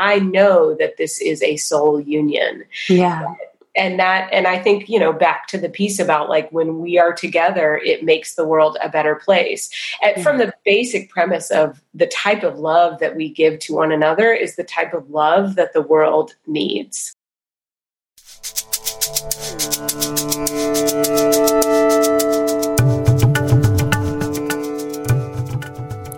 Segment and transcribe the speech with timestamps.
[0.00, 2.62] I know that this is a soul union.
[2.88, 3.34] Yeah.
[3.74, 7.00] And that, and I think, you know, back to the piece about like when we
[7.00, 9.68] are together, it makes the world a better place.
[10.00, 10.22] And yeah.
[10.22, 14.32] from the basic premise of the type of love that we give to one another
[14.32, 17.12] is the type of love that the world needs.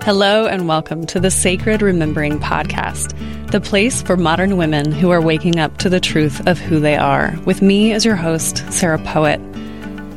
[0.02, 3.14] Hello, and welcome to the Sacred Remembering Podcast,
[3.50, 6.96] the place for modern women who are waking up to the truth of who they
[6.96, 9.40] are, with me as your host, Sarah Poet.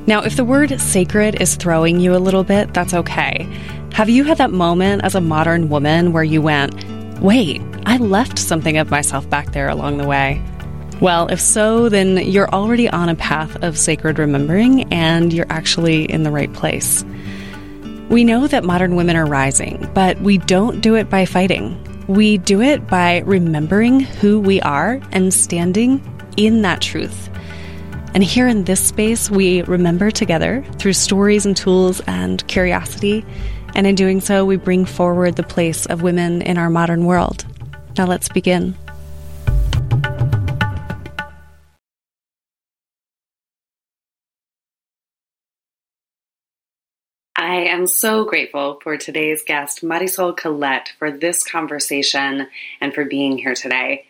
[0.06, 3.48] Now, if the word sacred is throwing you a little bit, that's okay.
[3.94, 6.76] Have you had that moment as a modern woman where you went,
[7.22, 10.40] wait, I left something of myself back there along the way?
[11.02, 16.04] Well, if so, then you're already on a path of sacred remembering and you're actually
[16.06, 17.04] in the right place.
[18.10, 21.80] We know that modern women are rising, but we don't do it by fighting.
[22.08, 26.02] We do it by remembering who we are and standing
[26.38, 27.30] in that truth.
[28.14, 33.26] And here in this space, we remember together through stories and tools and curiosity.
[33.76, 37.46] And in doing so, we bring forward the place of women in our modern world.
[37.98, 38.76] Now let's begin.
[47.54, 52.48] I am so grateful for today's guest, Marisol Colette, for this conversation
[52.82, 54.08] and for being here today.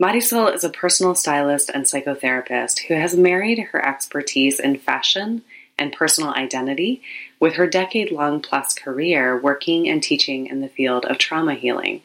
[0.00, 5.42] Marisol is a personal stylist and psychotherapist who has married her expertise in fashion
[5.76, 7.02] and personal identity
[7.40, 12.00] with her decade long plus career working and teaching in the field of trauma healing.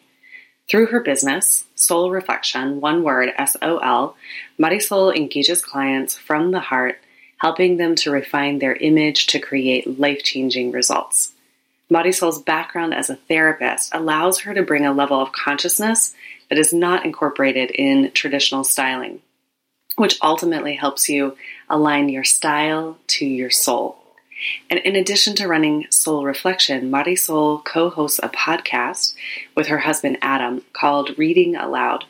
[0.68, 4.16] Through her business, Soul Reflection, one word S O L,
[4.60, 7.00] Marisol engages clients from the heart
[7.40, 11.32] helping them to refine their image to create life changing results.
[11.90, 16.14] Marisol's background as a therapist allows her to bring a level of consciousness
[16.50, 19.22] that is not incorporated in traditional styling,
[19.96, 21.36] which ultimately helps you
[21.68, 23.98] align your style to your soul.
[24.70, 29.16] And in addition to running Soul Reflection, Marisol co hosts a podcast
[29.56, 32.06] with her husband Adam called Reading Aloud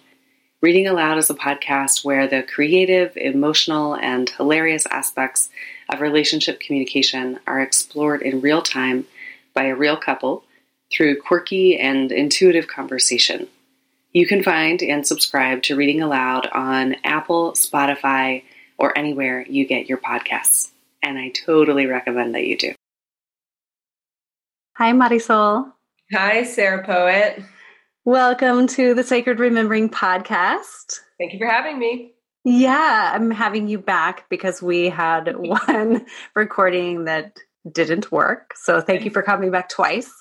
[0.61, 5.47] Reading Aloud is a podcast where the creative, emotional, and hilarious aspects
[5.87, 9.07] of relationship communication are explored in real time
[9.53, 10.43] by a real couple
[10.91, 13.47] through quirky and intuitive conversation.
[14.11, 18.43] You can find and subscribe to Reading Aloud on Apple, Spotify,
[18.77, 20.71] or anywhere you get your podcasts.
[21.01, 22.75] And I totally recommend that you do.
[24.75, 25.71] Hi, Marisol.
[26.11, 27.41] Hi, Sarah Poet.
[28.09, 31.01] Welcome to the Sacred Remembering podcast.
[31.19, 32.13] Thank you for having me.
[32.43, 37.37] Yeah, I'm having you back because we had one recording that
[37.71, 38.55] didn't work.
[38.55, 40.11] So thank you for coming back twice.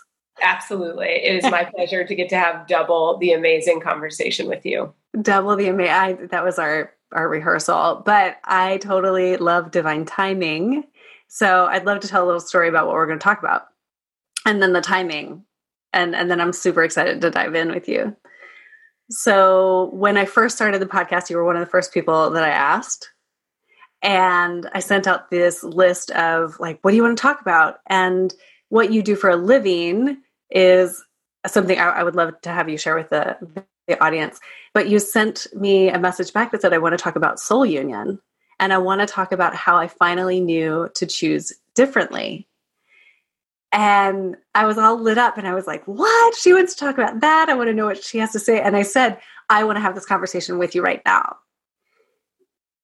[0.42, 1.06] Absolutely.
[1.06, 4.92] It is my pleasure to get to have double the amazing conversation with you.
[5.22, 6.28] Double the amazing.
[6.30, 10.84] That was our our rehearsal, but I totally love divine timing.
[11.28, 13.68] So I'd love to tell a little story about what we're going to talk about.
[14.44, 15.46] And then the timing
[15.92, 18.16] and and then I'm super excited to dive in with you.
[19.10, 22.44] So when I first started the podcast, you were one of the first people that
[22.44, 23.10] I asked.
[24.02, 27.78] And I sent out this list of like, what do you want to talk about?
[27.86, 28.32] And
[28.68, 30.18] what you do for a living
[30.50, 31.02] is
[31.46, 33.36] something I, I would love to have you share with the,
[33.88, 34.40] the audience.
[34.74, 37.64] But you sent me a message back that said, I want to talk about soul
[37.64, 38.20] union.
[38.60, 42.47] And I want to talk about how I finally knew to choose differently
[43.72, 46.34] and I was all lit up and I was like, What?
[46.34, 47.48] She wants to talk about that.
[47.48, 48.60] I want to know what she has to say.
[48.60, 49.18] And I said,
[49.48, 51.36] I want to have this conversation with you right now.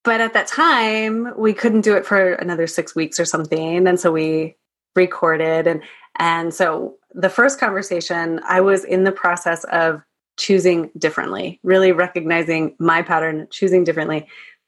[0.02, 3.88] But at that time, we couldn't do it for another six weeks or something.
[3.88, 4.56] And so we
[4.94, 5.82] recorded and
[6.16, 10.02] and so the first conversation, I was in the process of
[10.36, 14.26] choosing differently, really recognizing my pattern, choosing differently.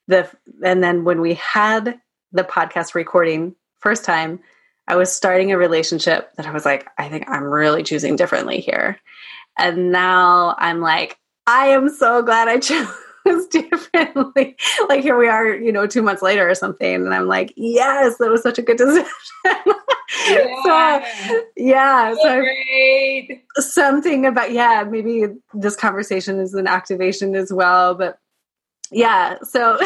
[0.09, 0.31] The
[0.65, 2.00] and then when we had
[2.33, 4.41] the podcast recording first time,
[4.88, 8.60] I was starting a relationship that I was like, I think I'm really choosing differently
[8.60, 8.98] here.
[9.58, 14.56] And now I'm like, I am so glad I chose differently.
[14.88, 16.94] like here we are, you know, two months later or something.
[16.94, 19.06] And I'm like, yes, that was such a good decision.
[20.28, 20.62] yeah.
[20.65, 22.15] So, yeah.
[22.22, 22.42] So,
[23.56, 27.94] something about, yeah, maybe this conversation is an activation as well.
[27.94, 28.18] But
[28.92, 29.39] yeah.
[29.42, 29.78] So,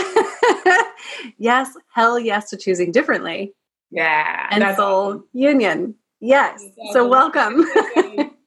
[1.38, 3.54] yes, hell yes to choosing differently.
[3.90, 4.46] Yeah.
[4.50, 5.24] And soul awesome.
[5.32, 5.94] union.
[6.20, 6.62] Yes.
[6.92, 7.64] So welcome.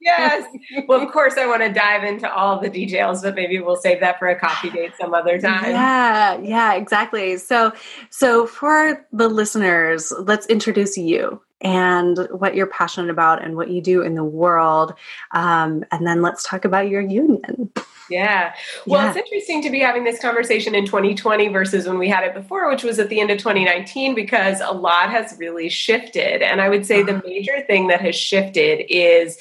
[0.01, 0.45] yes.
[0.87, 3.99] Well, of course, I want to dive into all the details, but maybe we'll save
[4.01, 5.71] that for a coffee date some other time.
[5.71, 6.39] Yeah.
[6.39, 6.73] Yeah.
[6.75, 7.37] Exactly.
[7.37, 7.73] So,
[8.09, 13.81] so for the listeners, let's introduce you and what you're passionate about and what you
[13.81, 14.93] do in the world,
[15.31, 17.71] um, and then let's talk about your union.
[18.13, 18.53] Yeah.
[18.85, 19.09] Well, yeah.
[19.09, 22.69] it's interesting to be having this conversation in 2020 versus when we had it before,
[22.69, 26.43] which was at the end of 2019, because a lot has really shifted.
[26.43, 27.21] And I would say the uh-huh.
[27.25, 29.39] major thing that has shifted is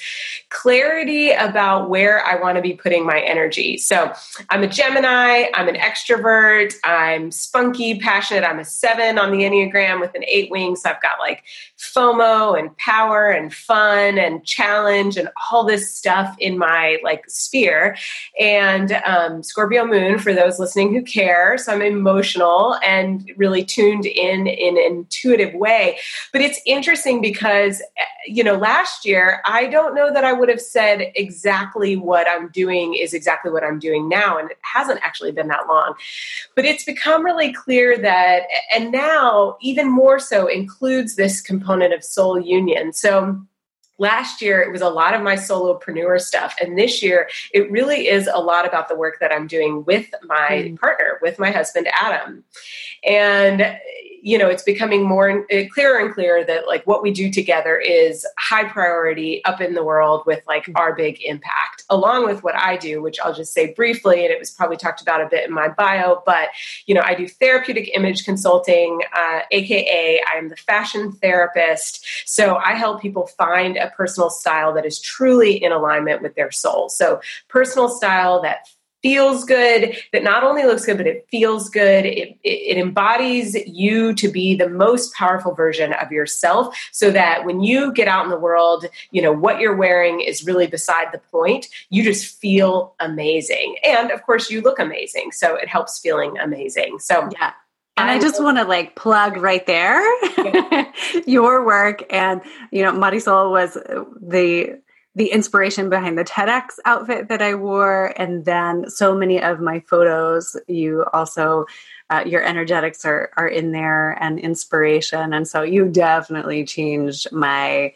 [0.49, 3.77] clarity about where I want to be putting my energy.
[3.77, 4.11] So
[4.49, 9.99] I'm a Gemini, I'm an extrovert, I'm spunky, passionate, I'm a seven on the Enneagram
[9.99, 10.75] with an eight wing.
[10.75, 11.43] So I've got like
[11.77, 17.97] FOMO and power and fun and challenge and all this stuff in my like sphere.
[18.39, 18.62] And
[19.05, 21.57] um, Scorpio moon, for those listening who care.
[21.57, 25.97] So I'm emotional and really tuned in in an intuitive way.
[26.31, 27.81] But it's interesting because,
[28.25, 32.49] you know, last year, I don't know that I would have said exactly what I'm
[32.49, 34.37] doing is exactly what I'm doing now.
[34.37, 35.95] And it hasn't actually been that long.
[36.55, 38.43] But it's become really clear that,
[38.73, 42.93] and now even more so, includes this component of soul union.
[42.93, 43.41] So,
[44.03, 48.09] last year it was a lot of my solopreneur stuff and this year it really
[48.09, 50.77] is a lot about the work that i'm doing with my mm.
[50.77, 52.43] partner with my husband adam
[53.07, 53.77] and
[54.23, 57.77] you know it's becoming more uh, clearer and clearer that like what we do together
[57.77, 60.77] is high priority up in the world with like mm-hmm.
[60.77, 64.39] our big impact along with what i do which i'll just say briefly and it
[64.39, 66.49] was probably talked about a bit in my bio but
[66.85, 72.55] you know i do therapeutic image consulting uh, aka i am the fashion therapist so
[72.55, 76.87] i help people find a personal style that is truly in alignment with their soul
[76.87, 77.19] so
[77.49, 78.67] personal style that
[79.03, 82.05] feels good, that not only looks good, but it feels good.
[82.05, 87.45] It, it, it, embodies you to be the most powerful version of yourself so that
[87.45, 91.11] when you get out in the world, you know, what you're wearing is really beside
[91.11, 91.67] the point.
[91.89, 93.75] You just feel amazing.
[93.83, 95.33] And of course, you look amazing.
[95.33, 96.99] So it helps feeling amazing.
[96.99, 97.51] So, yeah.
[97.95, 100.01] And I just want to like plug right there
[101.27, 102.03] your work.
[102.09, 102.41] And,
[102.71, 104.81] you know, Marisol was the
[105.15, 109.79] the inspiration behind the TEDx outfit that I wore, and then so many of my
[109.81, 110.57] photos.
[110.67, 111.65] You also,
[112.09, 117.93] uh, your energetics are are in there and inspiration, and so you definitely changed my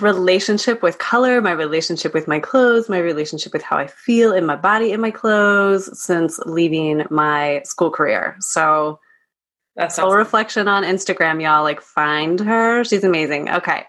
[0.00, 4.46] relationship with color, my relationship with my clothes, my relationship with how I feel in
[4.46, 8.36] my body in my clothes since leaving my school career.
[8.40, 9.00] So
[9.76, 10.18] that's full awesome.
[10.18, 11.64] reflection on Instagram, y'all.
[11.64, 12.84] Like find her.
[12.84, 13.50] She's amazing.
[13.50, 13.84] Okay.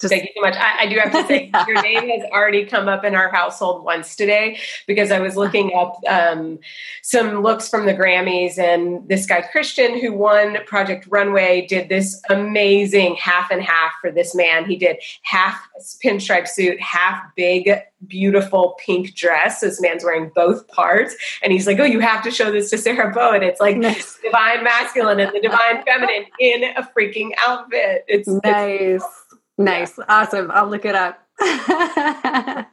[0.00, 0.56] Just, Thank you so much.
[0.56, 1.66] I, I do have to say, yeah.
[1.66, 5.72] your name has already come up in our household once today because I was looking
[5.76, 6.58] up um,
[7.02, 12.20] some looks from the Grammys, and this guy Christian, who won Project Runway, did this
[12.30, 14.64] amazing half and half for this man.
[14.64, 15.60] He did half
[16.02, 17.70] pinstripe suit, half big,
[18.06, 19.60] beautiful pink dress.
[19.60, 22.78] This man's wearing both parts, and he's like, "Oh, you have to show this to
[22.78, 24.18] Sarah Poet," and it's like nice.
[24.22, 28.06] divine masculine and the divine feminine in a freaking outfit.
[28.08, 29.02] It's nice.
[29.02, 29.19] It's,
[29.60, 29.98] Nice.
[29.98, 30.04] Yeah.
[30.08, 30.50] Awesome.
[30.50, 31.26] I'll look it up.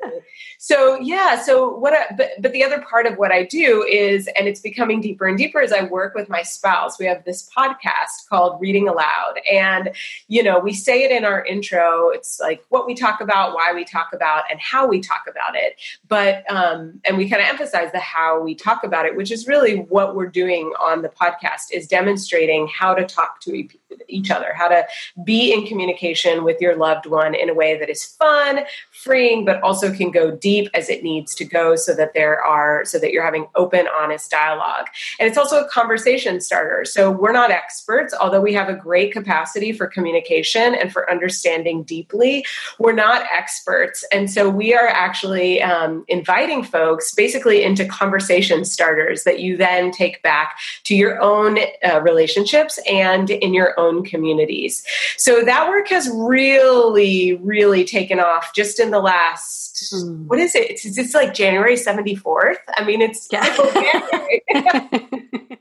[0.58, 4.28] so yeah so what I, but but the other part of what i do is
[4.38, 7.50] and it's becoming deeper and deeper as i work with my spouse we have this
[7.56, 9.92] podcast called reading aloud and
[10.28, 13.72] you know we say it in our intro it's like what we talk about why
[13.74, 15.80] we talk about and how we talk about it
[16.10, 19.48] but um and we kind of emphasize the how we talk about it which is
[19.48, 23.66] really what we're doing on the podcast is demonstrating how to talk to
[24.08, 24.86] each other how to
[25.24, 28.60] be in communication with your loved one in a way that is fun
[28.92, 32.84] freeing, but also can go deep as it needs to go so that there are,
[32.86, 34.88] so that you're having open, honest dialogue.
[35.20, 36.86] And it's also a conversation starter.
[36.86, 41.84] So we're not experts, although we have a great capacity for communication and for understanding
[41.84, 42.46] deeply.
[42.80, 44.04] We're not experts.
[44.12, 49.92] And so we are actually um, inviting folks basically into conversation starters that you then
[49.92, 54.84] take back to your own uh, relationships and in your own communities.
[55.18, 60.26] So that work has really, really taken off just in the last mm.
[60.28, 60.72] what is it?
[60.72, 62.58] It's, it's like January 74th.
[62.76, 63.44] I mean, it's yeah.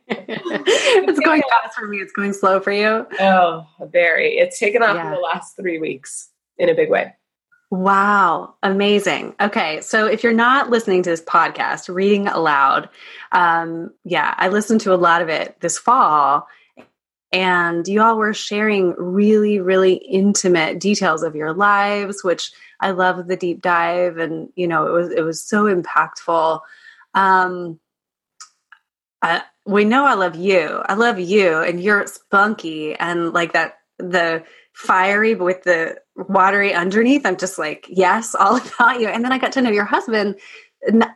[0.09, 1.99] it's going fast for me.
[1.99, 3.07] It's going slow for you.
[3.21, 4.39] Oh, very.
[4.39, 5.07] It's taken off yeah.
[5.07, 7.15] in the last three weeks in a big way.
[7.71, 9.35] Wow, amazing.
[9.41, 12.89] Okay, so if you're not listening to this podcast, reading aloud,
[13.33, 16.47] um, yeah, I listened to a lot of it this fall,
[17.33, 23.27] and you all were sharing really, really intimate details of your lives, which I love
[23.27, 26.61] the deep dive, and you know, it was it was so impactful.
[27.15, 27.81] Um,
[29.23, 30.83] I, we know I love you.
[30.87, 37.25] I love you, and you're spunky and like that the fiery with the watery underneath.
[37.25, 39.09] I'm just like, yes, all about you.
[39.09, 40.37] And then I got to know your husband.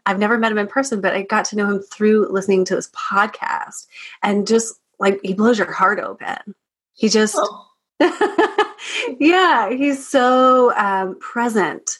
[0.07, 2.75] I've never met him in person, but I got to know him through listening to
[2.75, 3.87] this podcast,
[4.23, 6.54] and just like he blows your heart open.
[6.92, 7.35] He just.
[7.37, 7.66] Oh
[9.21, 11.99] yeah, he's so um, present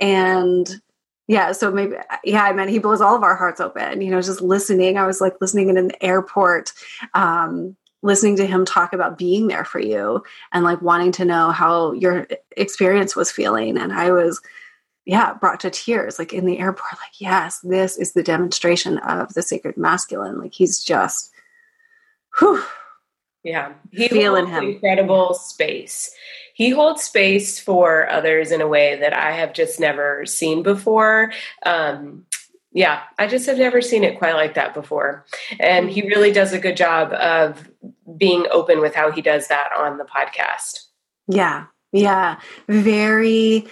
[0.00, 0.80] and
[1.26, 4.20] yeah so maybe yeah i mean, he blows all of our hearts open you know
[4.20, 6.72] just listening i was like listening in an airport
[7.14, 10.22] um listening to him talk about being there for you
[10.52, 14.40] and like wanting to know how your experience was feeling and i was
[15.06, 19.32] yeah brought to tears like in the airport like yes this is the demonstration of
[19.34, 21.30] the sacred masculine like he's just
[22.38, 22.62] whew,
[23.42, 26.14] yeah he feeling him incredible space
[26.54, 31.32] he holds space for others in a way that I have just never seen before.
[31.66, 32.26] Um,
[32.72, 35.26] yeah, I just have never seen it quite like that before.
[35.58, 37.68] And he really does a good job of
[38.16, 40.78] being open with how he does that on the podcast.
[41.26, 41.66] Yeah.
[41.92, 42.38] Yeah.
[42.68, 43.66] Very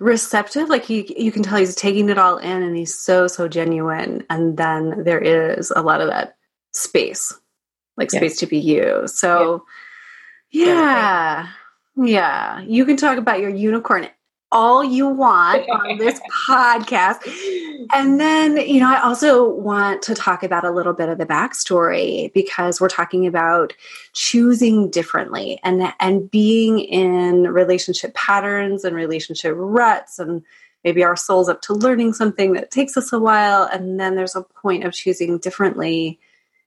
[0.00, 3.46] receptive like you you can tell he's taking it all in and he's so so
[3.46, 6.36] genuine and then there is a lot of that
[6.72, 7.32] space
[7.96, 9.64] like space to be you so
[10.50, 11.48] yeah, yeah.
[11.96, 14.08] Yeah, you can talk about your unicorn
[14.54, 17.28] all you want on this podcast.
[17.92, 21.26] And then, you know, I also want to talk about a little bit of the
[21.26, 23.74] backstory because we're talking about
[24.12, 30.42] choosing differently and and being in relationship patterns and relationship ruts and
[30.84, 34.36] maybe our soul's up to learning something that takes us a while and then there's
[34.36, 36.20] a point of choosing differently.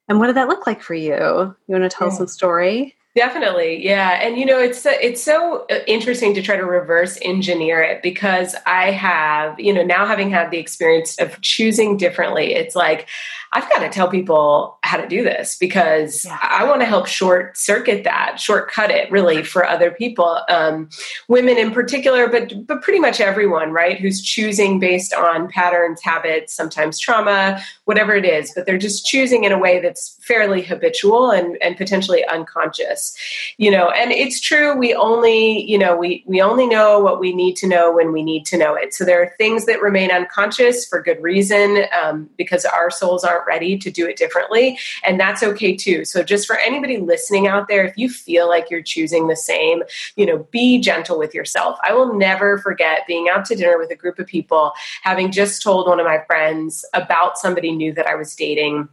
[0.08, 1.16] And what did that look like for you?
[1.16, 2.14] You want to tell yeah.
[2.14, 2.96] some story?
[3.18, 7.82] Definitely, yeah, and you know it's it's so uh, interesting to try to reverse engineer
[7.82, 12.76] it because I have you know now having had the experience of choosing differently, it's
[12.76, 13.08] like
[13.54, 16.38] I've got to tell people how to do this because yeah.
[16.42, 20.90] I want to help short circuit that, shortcut it really for other people, um,
[21.28, 24.00] women in particular, but but pretty much everyone, right?
[24.00, 29.44] Who's choosing based on patterns, habits, sometimes trauma, whatever it is, but they're just choosing
[29.44, 33.16] in a way that's fairly habitual and and potentially unconscious,
[33.58, 33.90] you know.
[33.90, 37.68] And it's true, we only you know we we only know what we need to
[37.68, 38.94] know when we need to know it.
[38.94, 43.37] So there are things that remain unconscious for good reason um, because our souls are
[43.38, 44.80] aren't ready to do it differently.
[45.04, 46.06] And that's okay too.
[46.06, 49.84] So, just for anybody listening out there, if you feel like you're choosing the same,
[50.16, 51.78] you know, be gentle with yourself.
[51.88, 55.62] I will never forget being out to dinner with a group of people, having just
[55.62, 58.90] told one of my friends about somebody new that I was dating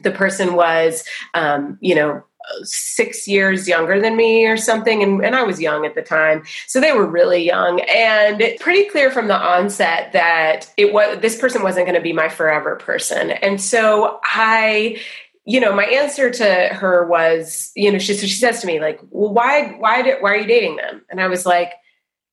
[0.00, 2.22] the person was um, you know
[2.62, 6.42] six years younger than me or something and, and i was young at the time.
[6.66, 7.80] So they were really young.
[7.80, 12.12] And pretty clear from the onset that it was this person wasn't going to be
[12.12, 13.30] my forever person.
[13.30, 14.98] And so i
[15.44, 18.80] you know my answer to her was you know she, so she says to me
[18.80, 21.02] like well why why did, why are you dating them?
[21.10, 21.72] And i was like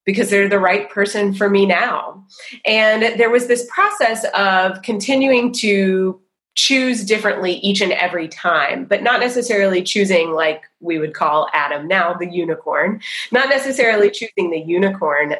[0.05, 2.23] because they're the right person for me now.
[2.63, 6.21] And there was this process of continuing to
[6.55, 11.87] choose differently each and every time, but not necessarily choosing like we would call Adam
[11.87, 15.35] now the unicorn, not necessarily choosing the unicorn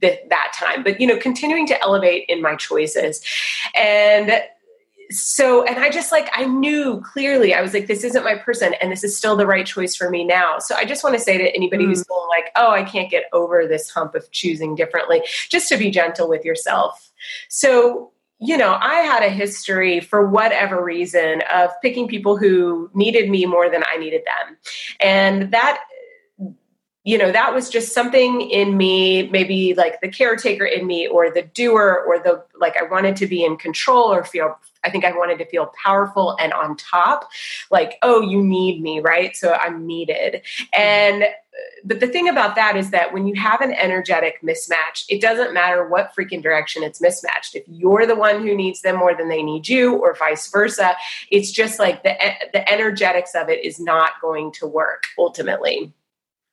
[0.00, 3.24] th- that time, but you know, continuing to elevate in my choices.
[3.76, 4.42] And
[5.10, 8.74] so, and I just like, I knew clearly, I was like, this isn't my person,
[8.82, 10.58] and this is still the right choice for me now.
[10.58, 11.88] So, I just want to say to anybody mm.
[11.88, 15.78] who's feeling like, oh, I can't get over this hump of choosing differently, just to
[15.78, 17.10] be gentle with yourself.
[17.48, 23.28] So, you know, I had a history for whatever reason of picking people who needed
[23.28, 24.56] me more than I needed them.
[25.00, 25.82] And that
[27.04, 31.30] you know that was just something in me maybe like the caretaker in me or
[31.30, 35.04] the doer or the like i wanted to be in control or feel i think
[35.04, 37.28] i wanted to feel powerful and on top
[37.70, 40.80] like oh you need me right so i'm needed mm-hmm.
[40.80, 41.26] and uh,
[41.84, 45.54] but the thing about that is that when you have an energetic mismatch, it doesn't
[45.54, 47.54] matter what freaking direction it's mismatched.
[47.54, 50.94] If you're the one who needs them more than they need you, or vice versa,
[51.30, 52.14] it's just like the
[52.52, 55.92] the energetics of it is not going to work ultimately.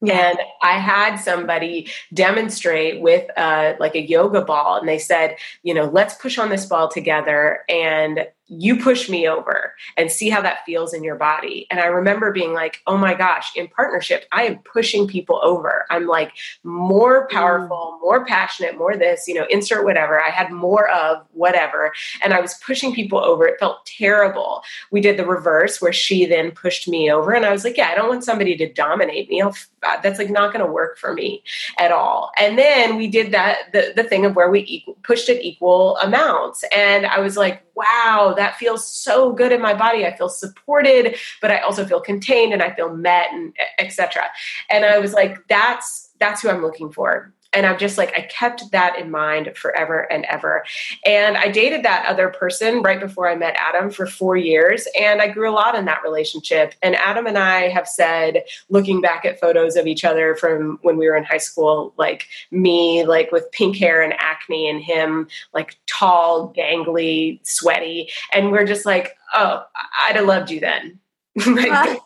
[0.02, 5.74] And I had somebody demonstrate with a, like a yoga ball, and they said, you
[5.74, 7.64] know, let's push on this ball together.
[7.70, 11.66] And you push me over and see how that feels in your body.
[11.72, 15.86] And I remember being like, oh my gosh, in partnership, I am pushing people over.
[15.90, 16.32] I'm like
[16.64, 18.02] more powerful, mm.
[18.02, 20.22] more passionate, more this, you know, insert whatever.
[20.22, 21.92] I had more of whatever.
[22.24, 23.48] And I was pushing people over.
[23.48, 24.62] It felt terrible.
[24.92, 27.34] We did the reverse where she then pushed me over.
[27.34, 29.42] And I was like, yeah, I don't want somebody to dominate me.
[29.42, 31.44] I'll, uh, that's like not going to work for me
[31.80, 32.32] at all.
[32.40, 35.98] And then we did that, the, the thing of where we equal, pushed it equal
[35.98, 36.64] amounts.
[36.76, 40.06] And I was like, wow, that feels so good in my body.
[40.06, 44.30] I feel supported, but I also feel contained and I feel met and etc.
[44.70, 47.34] And I was like, that's that's who I'm looking for.
[47.56, 50.66] And I'm just like, I kept that in mind forever and ever.
[51.06, 54.88] And I dated that other person right before I met Adam for four years.
[55.00, 56.76] And I grew a lot in that relationship.
[56.84, 60.98] And Adam and I have said, looking back at photos of each other from when
[60.98, 65.28] we were in high school, like me, like with pink hair and acne, and him,
[65.54, 68.10] like tall, gangly, sweaty.
[68.34, 69.64] And we're just like, oh,
[70.04, 71.00] I'd have loved you then.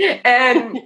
[0.24, 0.80] and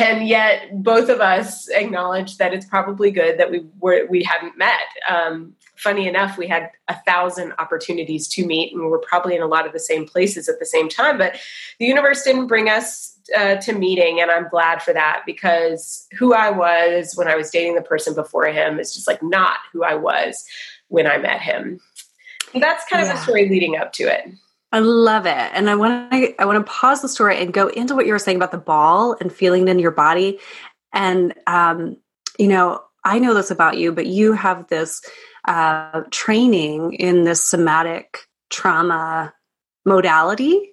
[0.00, 4.56] and yet both of us acknowledge that it's probably good that we were we hadn't
[4.56, 4.82] met.
[5.08, 9.40] Um, funny enough we had a thousand opportunities to meet and we were probably in
[9.40, 11.38] a lot of the same places at the same time but
[11.78, 16.34] the universe didn't bring us uh, to meeting and i'm glad for that because who
[16.34, 19.82] i was when i was dating the person before him is just like not who
[19.82, 20.44] i was
[20.88, 21.80] when i met him.
[22.52, 23.12] And that's kind yeah.
[23.12, 24.28] of the story leading up to it
[24.72, 25.50] I love it.
[25.52, 28.12] And I want to I want to pause the story and go into what you
[28.12, 30.38] were saying about the ball and feeling it in your body.
[30.92, 31.96] And um,
[32.38, 35.02] you know, I know this about you, but you have this
[35.46, 39.34] uh, training in this somatic trauma
[39.84, 40.72] modality.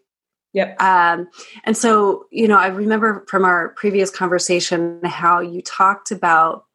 [0.54, 0.82] Yep.
[0.82, 1.28] Um,
[1.64, 6.66] and so, you know, I remember from our previous conversation how you talked about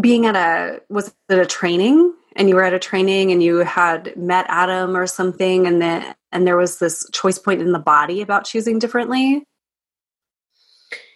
[0.00, 3.58] being at a was it a training and you were at a training and you
[3.58, 7.78] had met Adam or something and then and there was this choice point in the
[7.78, 9.44] body about choosing differently?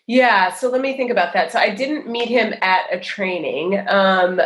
[0.07, 1.51] Yeah, so let me think about that.
[1.51, 3.83] So I didn't meet him at a training.
[3.89, 4.41] Um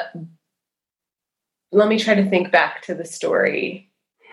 [1.73, 3.91] let me try to think back to the story.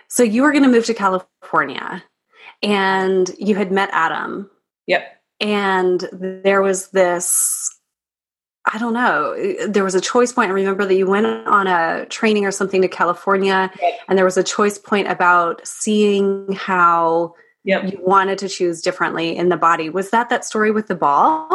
[0.08, 2.04] So you were going to move to California
[2.64, 4.50] and you had met Adam.
[4.88, 5.04] Yep.
[5.40, 7.77] And there was this
[8.74, 9.36] I don't know.
[9.68, 10.50] There was a choice point.
[10.50, 13.72] I remember that you went on a training or something to California,
[14.08, 17.34] and there was a choice point about seeing how
[17.64, 17.92] yep.
[17.92, 19.90] you wanted to choose differently in the body.
[19.90, 21.50] Was that that story with the ball?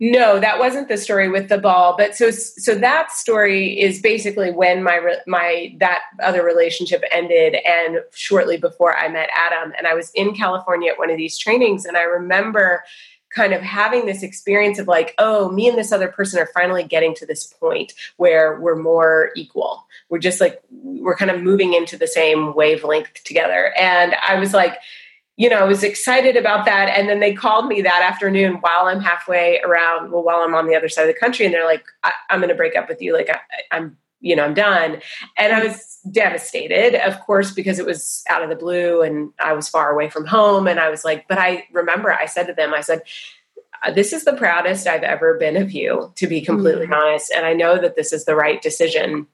[0.00, 1.94] No, that wasn't the story with the ball.
[1.96, 8.00] But so so that story is basically when my my that other relationship ended, and
[8.12, 11.84] shortly before I met Adam, and I was in California at one of these trainings,
[11.84, 12.84] and I remember
[13.30, 16.84] kind of having this experience of like, oh, me and this other person are finally
[16.84, 19.86] getting to this point where we're more equal.
[20.08, 23.72] We're just like, we're kind of moving into the same wavelength together.
[23.78, 24.78] And I was like,
[25.36, 26.88] you know, I was excited about that.
[26.88, 30.66] And then they called me that afternoon while I'm halfway around, well, while I'm on
[30.66, 31.46] the other side of the country.
[31.46, 33.12] And they're like, I- am going to break up with you.
[33.12, 35.00] Like, I- I'm you know, I'm done.
[35.36, 39.52] And I was devastated, of course, because it was out of the blue and I
[39.52, 40.66] was far away from home.
[40.66, 43.02] And I was like, but I remember I said to them, I said,
[43.84, 46.94] uh, this is the proudest I've ever been of you, to be completely mm-hmm.
[46.94, 47.32] honest.
[47.32, 49.26] And I know that this is the right decision.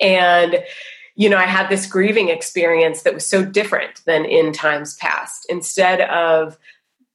[0.00, 0.64] And,
[1.14, 5.46] you know, I had this grieving experience that was so different than in times past.
[5.48, 6.58] Instead of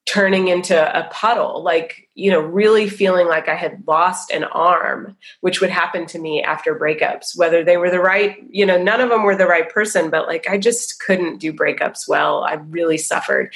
[0.06, 5.18] turning into a puddle, like, you know, really feeling like I had lost an arm,
[5.41, 9.02] which would happen to me after breakups, whether they were the right, you know, none
[9.02, 12.44] of them were the right person, but like I just couldn't do breakups well.
[12.44, 13.52] I really suffered.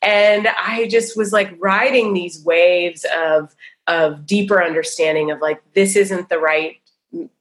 [0.00, 3.54] And I just was like riding these waves of,
[3.86, 6.79] of deeper understanding of like, this isn't the right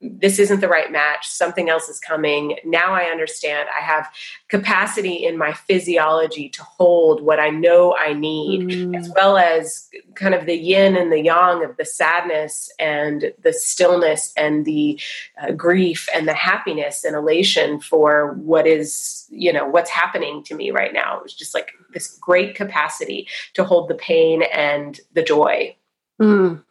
[0.02, 1.28] this isn't the right match.
[1.28, 2.58] Something else is coming.
[2.66, 3.70] Now i understand.
[3.78, 4.10] I have
[4.48, 8.98] capacity in my physiology to hold what i know i need mm.
[8.98, 13.54] as well as kind of the yin and the yang of the sadness and the
[13.54, 15.00] stillness and the
[15.42, 20.56] uh, grief and the happiness and elation for what is you know what's happening to
[20.56, 21.22] me right now.
[21.24, 25.76] It's just like this great capacity to hold the pain and the joy.
[26.22, 26.64] Mm.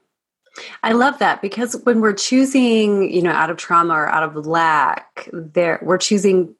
[0.82, 4.46] I love that because when we're choosing, you know, out of trauma or out of
[4.46, 6.54] lack, there we're choosing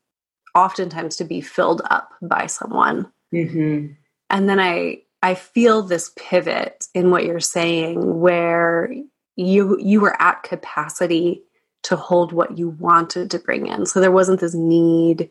[0.55, 3.11] oftentimes to be filled up by someone.
[3.33, 3.93] Mm-hmm.
[4.31, 8.93] And then I I feel this pivot in what you're saying where
[9.37, 11.43] you you were at capacity
[11.85, 13.87] to hold what you wanted to bring in.
[13.87, 15.31] So there wasn't this need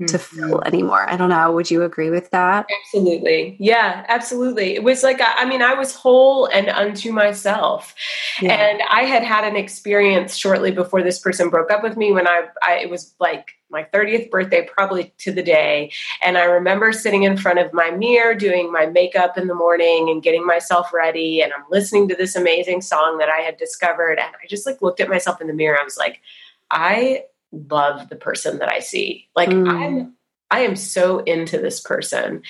[0.00, 0.48] to mm-hmm.
[0.48, 1.08] feel anymore.
[1.08, 1.52] I don't know.
[1.52, 2.66] Would you agree with that?
[2.84, 3.56] Absolutely.
[3.60, 4.74] Yeah, absolutely.
[4.74, 7.94] It was like, I mean, I was whole and unto myself.
[8.42, 8.54] Yeah.
[8.54, 12.26] And I had had an experience shortly before this person broke up with me when
[12.26, 15.92] I, I, it was like my 30th birthday, probably to the day.
[16.24, 20.10] And I remember sitting in front of my mirror doing my makeup in the morning
[20.10, 21.40] and getting myself ready.
[21.40, 24.18] And I'm listening to this amazing song that I had discovered.
[24.18, 25.78] And I just like looked at myself in the mirror.
[25.80, 26.20] I was like,
[26.70, 27.24] I
[27.70, 29.28] love the person that I see.
[29.34, 29.68] Like mm.
[29.68, 30.14] I'm
[30.50, 32.42] I am so into this person.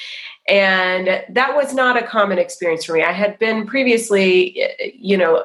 [0.46, 3.02] And that was not a common experience for me.
[3.02, 4.60] I had been previously,
[4.94, 5.44] you know,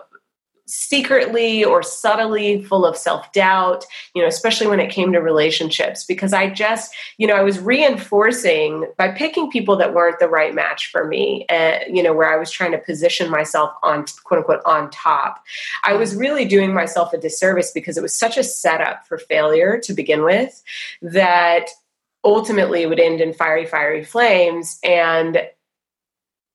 [0.69, 6.31] secretly or subtly full of self-doubt you know especially when it came to relationships because
[6.31, 10.91] i just you know i was reinforcing by picking people that weren't the right match
[10.91, 14.61] for me uh, you know where i was trying to position myself on quote unquote
[14.63, 15.43] on top
[15.83, 19.79] i was really doing myself a disservice because it was such a setup for failure
[19.79, 20.63] to begin with
[21.01, 21.65] that
[22.23, 25.41] ultimately would end in fiery fiery flames and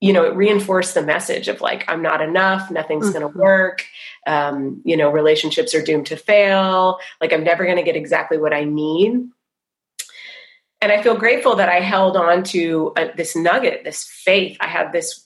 [0.01, 3.19] you know, it reinforced the message of like, I'm not enough, nothing's mm-hmm.
[3.19, 3.85] going to work.
[4.25, 6.99] Um, you know, relationships are doomed to fail.
[7.21, 9.29] Like, I'm never going to get exactly what I need.
[10.81, 14.57] And I feel grateful that I held on to uh, this nugget, this faith.
[14.59, 15.25] I had this,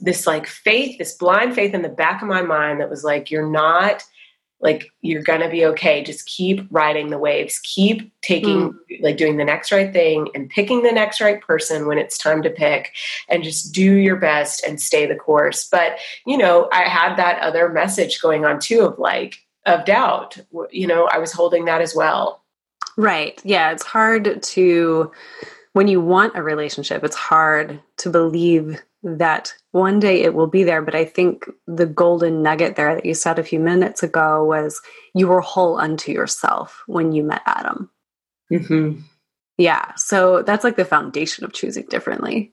[0.00, 3.30] this like faith, this blind faith in the back of my mind that was like,
[3.30, 4.04] you're not
[4.60, 6.02] like you're gonna be okay.
[6.02, 7.58] Just keep riding the waves.
[7.58, 9.02] Keep taking mm.
[9.02, 12.42] like doing the next right thing and picking the next right person when it's time
[12.42, 12.92] to pick
[13.28, 15.68] and just do your best and stay the course.
[15.68, 20.38] But you know i had that other message going on too of like of doubt.
[20.70, 22.42] You know i was holding that as well.
[22.96, 23.40] Right.
[23.44, 25.12] Yeah it's hard to
[25.74, 30.64] when you want a relationship it's hard to believe that one day it will be
[30.64, 30.82] there.
[30.82, 34.80] But I think the golden nugget there that you said a few minutes ago was
[35.14, 37.90] you were whole unto yourself when you met Adam.
[38.52, 39.00] Mm-hmm.
[39.58, 39.94] Yeah.
[39.96, 42.52] So that's like the foundation of choosing differently.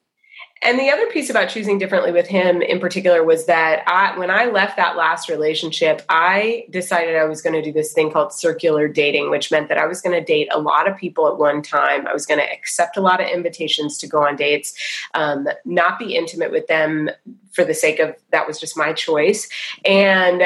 [0.63, 4.31] And the other piece about choosing differently with him in particular was that I, when
[4.31, 8.33] I left that last relationship, I decided I was going to do this thing called
[8.33, 11.37] circular dating, which meant that I was going to date a lot of people at
[11.37, 12.07] one time.
[12.07, 14.73] I was going to accept a lot of invitations to go on dates,
[15.13, 17.09] um, not be intimate with them
[17.51, 19.49] for the sake of that was just my choice.
[19.85, 20.43] And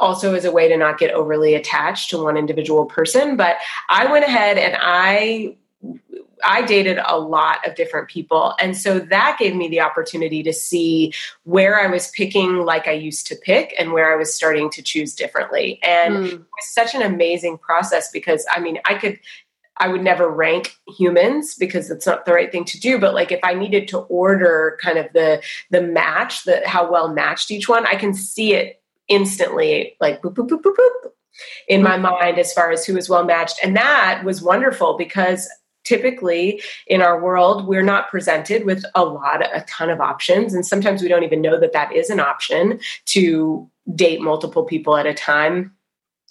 [0.00, 3.36] also as a way to not get overly attached to one individual person.
[3.36, 3.56] But
[3.88, 5.56] I went ahead and I
[6.44, 8.54] I dated a lot of different people.
[8.60, 11.12] And so that gave me the opportunity to see
[11.44, 14.82] where I was picking like I used to pick and where I was starting to
[14.82, 15.80] choose differently.
[15.82, 16.32] And mm.
[16.32, 19.18] it was such an amazing process because I mean, I could
[19.78, 22.98] I would never rank humans because it's not the right thing to do.
[22.98, 27.08] But like if I needed to order kind of the the match, the how well
[27.12, 31.10] matched each one, I can see it instantly, like boop boop boop boop boop
[31.68, 33.60] in my mind as far as who is well matched.
[33.62, 35.48] And that was wonderful because
[35.88, 40.52] typically in our world we're not presented with a lot a ton of options.
[40.52, 44.96] And sometimes we don't even know that that is an option to date multiple people
[44.96, 45.72] at a time.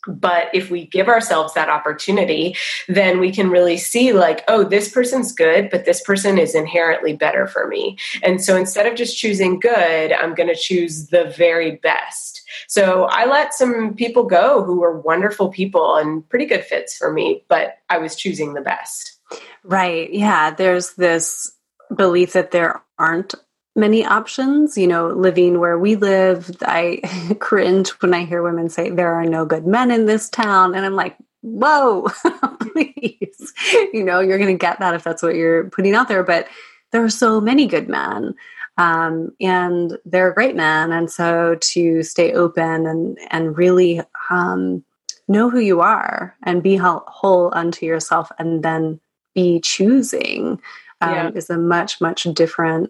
[0.07, 2.55] But if we give ourselves that opportunity
[2.87, 7.13] then we can really see like oh this person's good but this person is inherently
[7.13, 7.97] better for me.
[8.23, 12.43] And so instead of just choosing good i'm going to choose the very best.
[12.67, 17.11] So i let some people go who were wonderful people and pretty good fits for
[17.11, 19.16] me but i was choosing the best
[19.63, 20.11] Right.
[20.11, 20.51] Yeah.
[20.51, 21.51] There's this
[21.95, 23.35] belief that there aren't
[23.75, 24.77] many options.
[24.77, 29.25] You know, living where we live, I cringe when I hear women say there are
[29.25, 30.75] no good men in this town.
[30.75, 32.07] And I'm like, whoa,
[32.59, 33.53] please.
[33.93, 36.23] You know, you're going to get that if that's what you're putting out there.
[36.23, 36.47] But
[36.91, 38.35] there are so many good men.
[38.79, 40.91] Um, and they're great men.
[40.91, 44.83] And so to stay open and, and really um,
[45.27, 48.99] know who you are and be whole unto yourself and then
[49.37, 50.59] be choosing
[50.99, 51.31] um, yeah.
[51.35, 52.89] is a much much different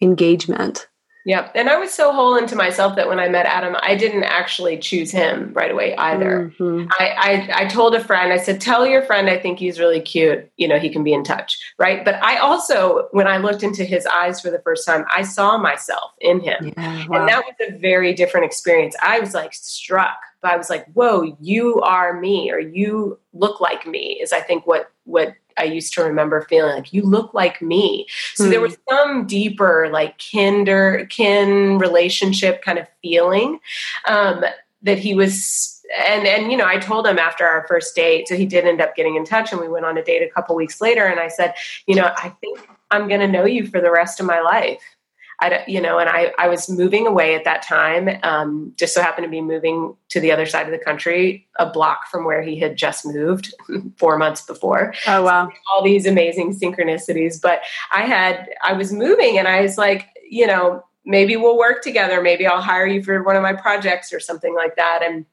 [0.00, 0.88] engagement
[1.24, 1.50] yeah.
[1.54, 4.78] And I was so whole into myself that when I met Adam, I didn't actually
[4.78, 6.52] choose him right away either.
[6.58, 6.88] Mm-hmm.
[6.98, 10.00] I, I, I told a friend, I said, tell your friend I think he's really
[10.00, 10.50] cute.
[10.56, 11.58] You know, he can be in touch.
[11.78, 12.04] Right.
[12.04, 15.56] But I also, when I looked into his eyes for the first time, I saw
[15.56, 16.72] myself in him.
[16.76, 17.20] Yeah, wow.
[17.20, 18.94] And that was a very different experience.
[19.02, 20.18] I was like struck.
[20.42, 24.40] But I was like, whoa, you are me, or you look like me, is I
[24.40, 28.06] think what what I used to remember feeling like you look like me.
[28.34, 28.50] So mm.
[28.50, 28.64] there hmm.
[28.64, 33.60] was some deeper like kinder kin relationship kind of feeling
[34.06, 34.44] um,
[34.82, 38.36] that he was and and you know I told him after our first date so
[38.36, 40.56] he did end up getting in touch and we went on a date a couple
[40.56, 41.54] weeks later and I said
[41.86, 44.82] you know I think I'm going to know you for the rest of my life
[45.40, 48.08] I, you know, and I, I was moving away at that time.
[48.22, 51.70] Um, just so happened to be moving to the other side of the country, a
[51.70, 53.52] block from where he had just moved
[53.96, 54.94] four months before.
[55.06, 55.48] Oh wow!
[55.48, 57.40] So all these amazing synchronicities.
[57.40, 61.82] But I had, I was moving, and I was like, you know, maybe we'll work
[61.82, 62.22] together.
[62.22, 65.00] Maybe I'll hire you for one of my projects or something like that.
[65.02, 65.26] And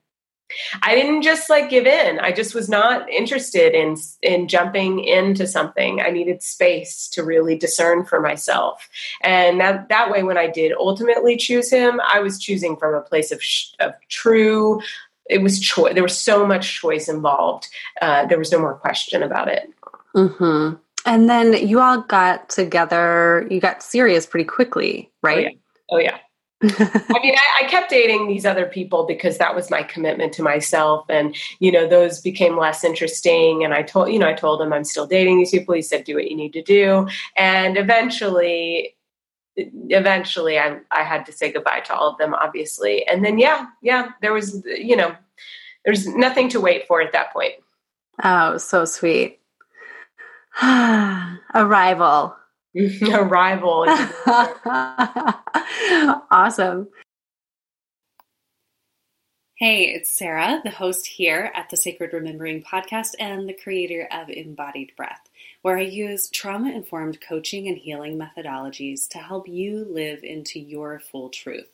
[0.84, 2.20] I didn't just like give in.
[2.20, 6.02] I just was not interested in in jumping into something.
[6.02, 8.90] I needed space to really discern for myself.
[9.22, 13.02] And that that way when I did ultimately choose him, I was choosing from a
[13.02, 14.82] place of sh- of true
[15.30, 15.94] it was choice.
[15.94, 17.70] There was so much choice involved.
[18.02, 19.70] Uh, there was no more question about it.
[20.14, 20.74] hmm
[21.06, 23.48] And then you all got together.
[23.50, 25.38] You got serious pretty quickly, right?
[25.38, 25.56] Oh yeah.
[25.92, 26.18] Oh, yeah.
[26.64, 30.44] I mean, I, I, kept dating these other people because that was my commitment to
[30.44, 33.64] myself, and you know, those became less interesting.
[33.64, 35.74] And I told, you know, I told him I'm still dating these people.
[35.74, 38.96] He said, "Do what you need to do," and eventually,
[39.56, 43.08] eventually, I I had to say goodbye to all of them, obviously.
[43.08, 45.16] And then, yeah, yeah, there was, you know,
[45.84, 47.54] there's nothing to wait for at that point.
[48.24, 49.40] Oh, so sweet.
[50.64, 52.36] Arrival.
[53.14, 53.86] Arrival.
[56.32, 56.88] awesome.
[59.56, 64.30] Hey, it's Sarah, the host here at the Sacred Remembering podcast and the creator of
[64.30, 65.30] Embodied Breath,
[65.62, 71.00] where I use trauma informed coaching and healing methodologies to help you live into your
[71.00, 71.70] full truth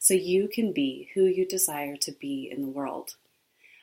[0.00, 3.14] so you can be who you desire to be in the world.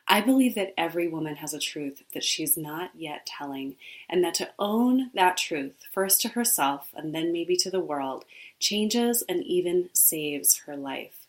[0.09, 3.75] I believe that every woman has a truth that she's not yet telling,
[4.09, 8.23] and that to own that truth, first to herself and then maybe to the world,
[8.57, 11.27] changes and even saves her life.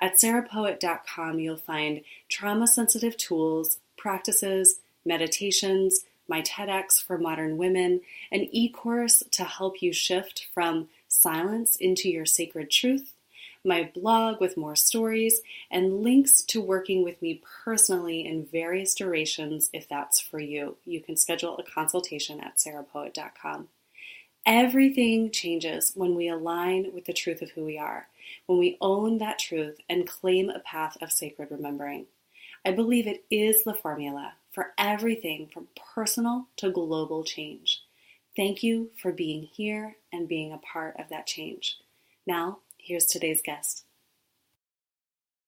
[0.00, 8.00] At sarahpoet.com, you'll find trauma sensitive tools, practices, meditations, my TEDx for modern women,
[8.32, 13.13] an e course to help you shift from silence into your sacred truth
[13.64, 19.70] my blog with more stories, and links to working with me personally in various durations
[19.72, 20.76] if that's for you.
[20.84, 23.68] You can schedule a consultation at sarahpoet.com.
[24.46, 28.08] Everything changes when we align with the truth of who we are,
[28.46, 32.06] when we own that truth and claim a path of sacred remembering.
[32.64, 37.82] I believe it is the formula for everything from personal to global change.
[38.36, 41.78] Thank you for being here and being a part of that change.
[42.26, 43.86] Now, Here's today's guest.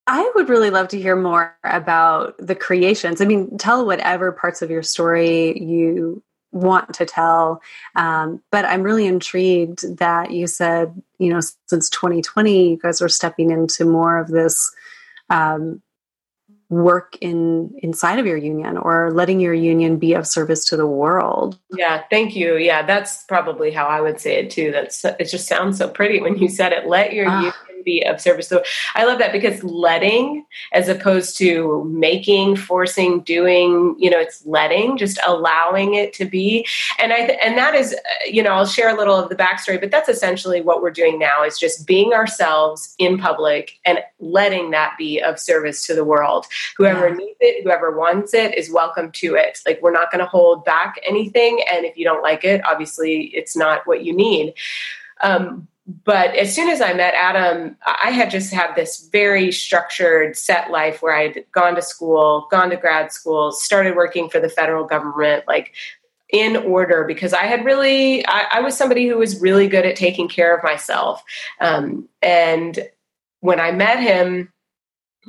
[0.07, 3.21] I would really love to hear more about the creations.
[3.21, 6.23] I mean, tell whatever parts of your story you
[6.53, 7.61] want to tell.
[7.95, 13.09] Um, but I'm really intrigued that you said, you know, since 2020, you guys are
[13.09, 14.73] stepping into more of this
[15.29, 15.83] um,
[16.69, 20.87] work in inside of your union or letting your union be of service to the
[20.87, 21.59] world.
[21.77, 22.57] Yeah thank you.
[22.57, 24.73] Yeah that's probably how i would say it too.
[24.73, 26.87] That's it just sounds so pretty when you said it.
[26.87, 27.55] Let your uh, union
[27.87, 28.49] be of service.
[28.49, 28.63] So
[28.95, 34.99] I love that because letting, as opposed to making, forcing, doing, you know, it's letting,
[34.99, 36.67] just allowing it to be.
[36.99, 39.37] And I th- and that is, uh, you know, I'll share a little of the
[39.37, 44.01] backstory, but that's essentially what we're doing now is just being ourselves in public and
[44.19, 46.47] letting that be of service to the world.
[46.77, 47.15] Whoever yeah.
[47.15, 49.61] needs it, whoever wants it, is welcome to it.
[49.65, 53.27] Like we're not going to hold back anything, and if you don't like it, obviously
[53.27, 54.55] it's not what you need.
[55.23, 55.69] Um,
[56.05, 60.71] but as soon as I met Adam, I had just had this very structured, set
[60.71, 64.85] life where I'd gone to school, gone to grad school, started working for the federal
[64.85, 65.75] government, like
[66.33, 69.95] in order, because I had really, I, I was somebody who was really good at
[69.95, 71.23] taking care of myself.
[71.61, 72.81] Um, and
[73.41, 74.53] when I met him,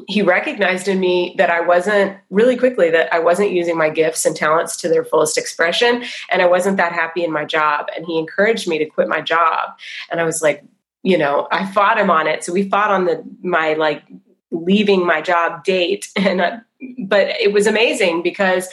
[0.07, 4.25] he recognized in me that I wasn't really quickly that I wasn't using my gifts
[4.25, 8.05] and talents to their fullest expression and I wasn't that happy in my job and
[8.05, 9.71] he encouraged me to quit my job.
[10.11, 10.63] And I was like
[11.03, 12.43] you know I fought him on it.
[12.43, 14.03] So we fought on the my like
[14.51, 16.57] leaving my job date and uh,
[16.99, 18.69] but it was amazing because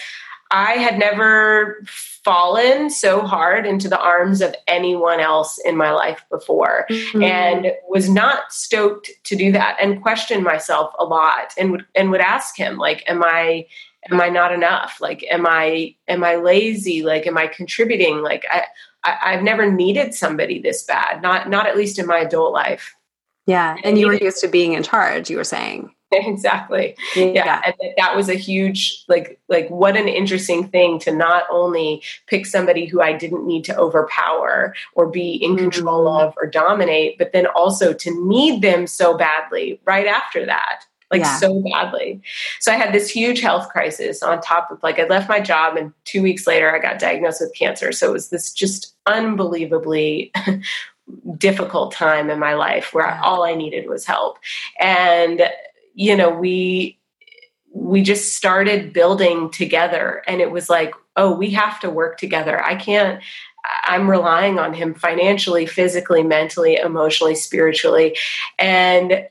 [0.54, 6.24] I had never fallen so hard into the arms of anyone else in my life
[6.30, 7.24] before mm-hmm.
[7.24, 12.12] and was not stoked to do that and questioned myself a lot and would and
[12.12, 13.66] would ask him like am I
[14.08, 14.98] am I not enough?
[15.00, 17.02] Like am I am I lazy?
[17.02, 18.22] Like am I contributing?
[18.22, 18.62] Like I,
[19.02, 22.94] I I've never needed somebody this bad not not at least in my adult life.
[23.46, 25.92] Yeah and you were used to being in charge you were saying
[26.26, 27.32] exactly yeah.
[27.32, 27.62] yeah.
[27.66, 32.46] and that was a huge like like what an interesting thing to not only pick
[32.46, 35.68] somebody who i didn't need to overpower or be in mm-hmm.
[35.68, 40.84] control of or dominate but then also to need them so badly right after that
[41.10, 41.36] like yeah.
[41.36, 42.20] so badly
[42.60, 45.76] so i had this huge health crisis on top of like i left my job
[45.76, 50.32] and two weeks later i got diagnosed with cancer so it was this just unbelievably
[51.36, 54.38] difficult time in my life where all I needed was help.
[54.80, 55.42] And
[55.94, 56.98] you know, we
[57.72, 62.62] we just started building together and it was like, oh, we have to work together.
[62.62, 63.20] I can't
[63.84, 68.16] I'm relying on him financially, physically, mentally, emotionally, spiritually.
[68.58, 69.26] And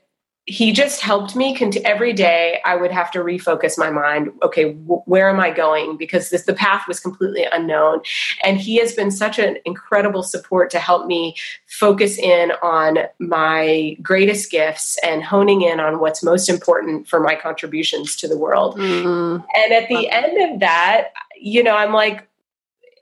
[0.46, 4.30] he just helped me cont- every day i would have to refocus my mind.
[4.42, 5.96] Okay w- where am i going?
[5.96, 8.00] Because this, the path was completely unknown.
[8.42, 11.34] And he has been such an incredible support to help me
[11.66, 17.34] focus in on my greatest gifts and honing in on what's most important for my
[17.34, 18.78] contributions to the world.
[18.78, 19.44] Mm-hmm.
[19.54, 21.08] and at the end of that
[21.40, 22.28] you know i'm like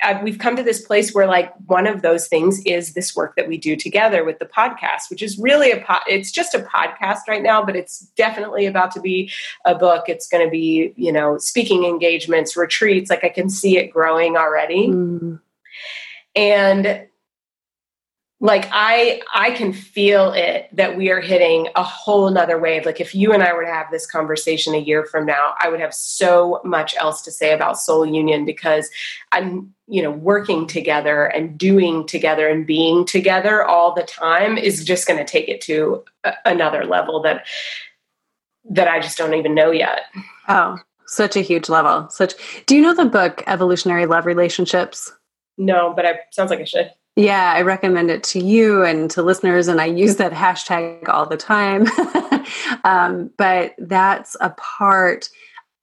[0.02, 3.36] I, we've come to this place where like one of those things is this work
[3.36, 6.58] that we do together with the podcast, which is really a po- it's just a
[6.58, 9.30] podcast right now, but it's definitely about to be
[9.64, 10.04] a book.
[10.08, 13.10] It's going to be you know speaking engagements, retreats.
[13.10, 15.40] Like I can see it growing already, mm.
[16.34, 17.06] and
[18.42, 22.84] like i i can feel it that we are hitting a whole nother wave.
[22.84, 25.68] Like if you and i were to have this conversation a year from now i
[25.68, 28.90] would have so much else to say about soul union because
[29.30, 34.84] i'm you know working together and doing together and being together all the time is
[34.84, 37.46] just going to take it to a, another level that
[38.68, 40.02] that i just don't even know yet.
[40.48, 42.08] Oh such a huge level.
[42.10, 42.34] Such
[42.66, 45.12] do you know the book evolutionary love relationships?
[45.56, 49.22] No but it sounds like i should yeah, I recommend it to you and to
[49.22, 51.86] listeners, and I use that hashtag all the time.
[52.84, 55.28] um, but that's a part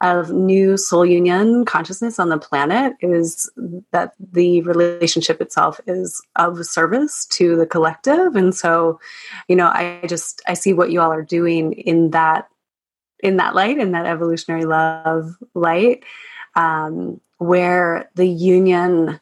[0.01, 3.51] of new soul union consciousness on the planet is
[3.91, 8.97] that the relationship itself is of service to the collective and so
[9.49, 12.47] you know i just i see what you all are doing in that
[13.21, 16.03] in that light in that evolutionary love light
[16.55, 19.19] um, where the union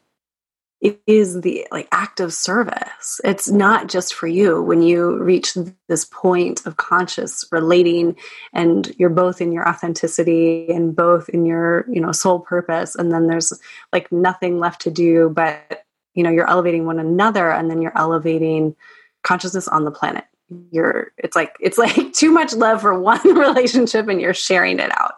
[0.80, 3.20] is the like act of service.
[3.24, 5.56] It's not just for you when you reach
[5.88, 8.16] this point of conscious relating
[8.52, 13.10] and you're both in your authenticity and both in your you know soul purpose and
[13.10, 13.52] then there's
[13.92, 17.98] like nothing left to do but you know you're elevating one another and then you're
[17.98, 18.76] elevating
[19.24, 20.24] consciousness on the planet.
[20.70, 24.92] You're it's like it's like too much love for one relationship and you're sharing it
[24.96, 25.14] out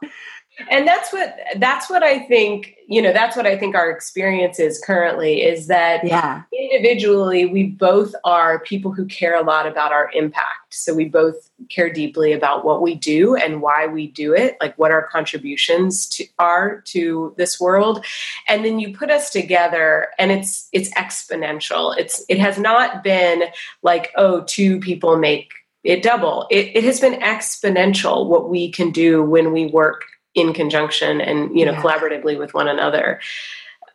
[0.70, 4.58] and that's what that's what i think you know that's what i think our experience
[4.58, 6.42] is currently is that yeah.
[6.52, 10.74] individually we both are people who care a lot about our impact.
[10.74, 14.76] So we both care deeply about what we do and why we do it like
[14.78, 18.04] what our contributions to, are to this world.
[18.48, 21.96] And then you put us together and it's it's exponential.
[21.96, 23.44] It's it has not been
[23.82, 26.46] like oh two people make it double.
[26.50, 31.58] It, it has been exponential what we can do when we work in conjunction and
[31.58, 31.82] you know yeah.
[31.82, 33.20] collaboratively with one another.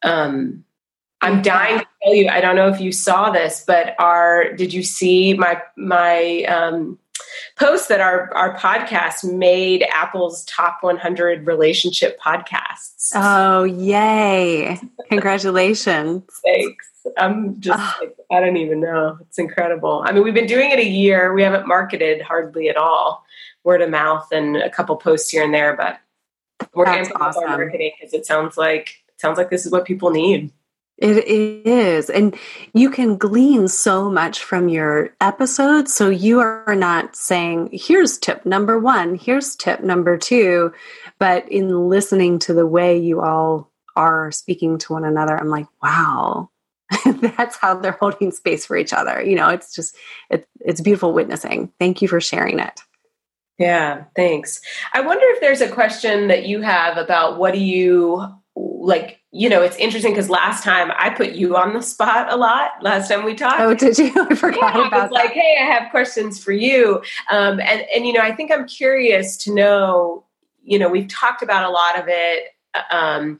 [0.03, 0.63] Um
[1.21, 4.73] i'm dying to tell you i don't know if you saw this but our did
[4.73, 6.99] you see my my um
[7.57, 13.11] post that our our podcast made apple's top 100 relationship podcasts?
[13.15, 14.79] Oh yay.
[15.09, 16.23] Congratulations.
[16.43, 16.89] Thanks.
[17.17, 18.03] I'm just oh.
[18.03, 19.17] like, i don't even know.
[19.21, 20.03] It's incredible.
[20.05, 21.33] I mean we've been doing it a year.
[21.33, 23.23] We haven't marketed hardly at all.
[23.63, 25.99] Word of mouth and a couple posts here and there but
[26.73, 27.45] we're That's awesome.
[27.45, 30.51] marketing because it sounds like it sounds like this is what people need.
[30.97, 32.09] It is.
[32.09, 32.37] And
[32.73, 35.93] you can glean so much from your episodes.
[35.93, 40.71] So you are not saying, here's tip number one, here's tip number two.
[41.19, 45.67] But in listening to the way you all are speaking to one another, I'm like,
[45.83, 46.49] wow,
[47.05, 49.21] that's how they're holding space for each other.
[49.21, 49.97] You know, it's just,
[50.29, 51.73] it, it's beautiful witnessing.
[51.77, 52.79] Thank you for sharing it.
[53.57, 54.61] Yeah, thanks.
[54.93, 59.49] I wonder if there's a question that you have about what do you like, you
[59.49, 62.71] know, it's interesting because last time I put you on the spot a lot.
[62.81, 63.59] Last time we talked.
[63.59, 64.11] Oh, did you?
[64.29, 67.01] I forgot yeah, about I was like, hey, I have questions for you.
[67.31, 70.25] Um, and and you know, I think I'm curious to know,
[70.63, 72.49] you know, we've talked about a lot of it.
[72.91, 73.39] Um,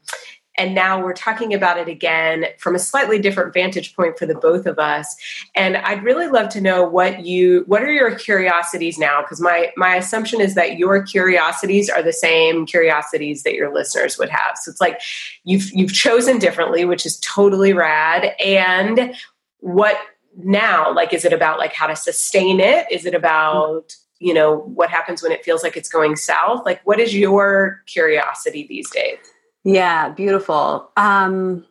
[0.58, 4.34] and now we're talking about it again from a slightly different vantage point for the
[4.34, 5.16] both of us.
[5.54, 9.22] And i'd really love to know what you what are your curiosities now?
[9.22, 14.18] Because my my assumption is that your curiosities are the same curiosities that your listeners
[14.18, 14.56] would have.
[14.62, 15.00] So it's like
[15.44, 18.34] you've you've chosen differently which is totally rad.
[18.44, 19.14] And
[19.60, 19.96] what
[20.38, 20.92] now?
[20.92, 22.86] Like is it about like how to sustain it?
[22.90, 26.64] Is it about you know what happens when it feels like it's going south?
[26.64, 29.18] Like what is your curiosity these days
[29.66, 30.92] yeah, beautiful.
[30.96, 31.66] Um,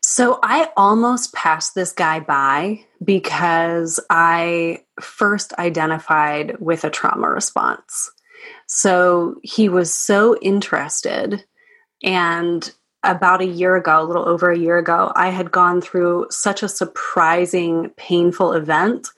[0.00, 8.12] so I almost passed this guy by because I first identified with a trauma response.
[8.68, 11.44] So he was so interested.
[12.04, 16.26] And about a year ago, a little over a year ago, I had gone through
[16.30, 19.08] such a surprising, painful event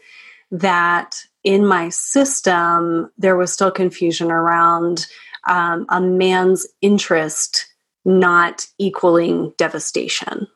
[0.51, 5.07] that in my system, there was still confusion around
[5.49, 7.67] um, a man's interest
[8.05, 10.47] not equaling devastation,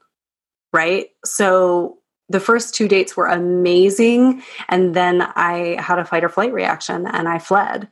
[0.72, 1.08] right?
[1.24, 4.42] So the first two dates were amazing.
[4.68, 7.88] And then I had a fight or flight reaction and I fled.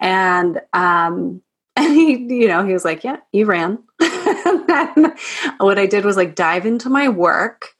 [0.00, 1.42] And, um,
[1.76, 3.78] and he, you know, he was like, yeah, you ran.
[5.58, 7.70] what I did was like dive into my work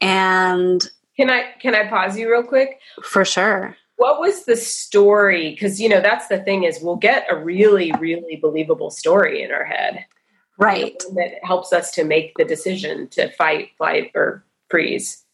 [0.00, 2.80] and can I can I pause you real quick?
[3.02, 5.50] For sure what was the story?
[5.50, 9.52] Because you know that's the thing is we'll get a really really believable story in
[9.52, 10.06] our head.
[10.58, 11.02] Right.
[11.14, 15.24] That helps us to make the decision to fight flight or freeze.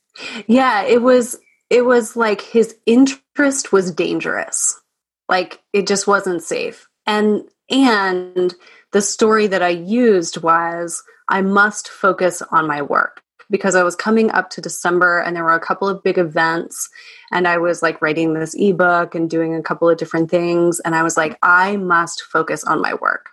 [0.47, 1.39] Yeah it was
[1.71, 4.81] it was like his interest was dangerous.
[5.29, 6.89] Like it just wasn't safe.
[7.07, 8.55] And and
[8.93, 13.97] the story that i used was i must focus on my work because i was
[13.97, 16.89] coming up to december and there were a couple of big events
[17.33, 20.95] and i was like writing this ebook and doing a couple of different things and
[20.95, 23.31] i was like i must focus on my work.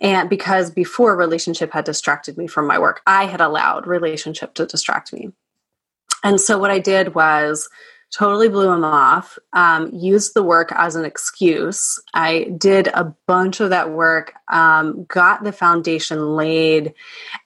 [0.00, 3.00] And because before relationship had distracted me from my work.
[3.06, 5.30] I had allowed relationship to distract me.
[6.22, 7.68] And so what i did was
[8.14, 13.60] totally blew him off um, used the work as an excuse i did a bunch
[13.60, 16.94] of that work um, got the foundation laid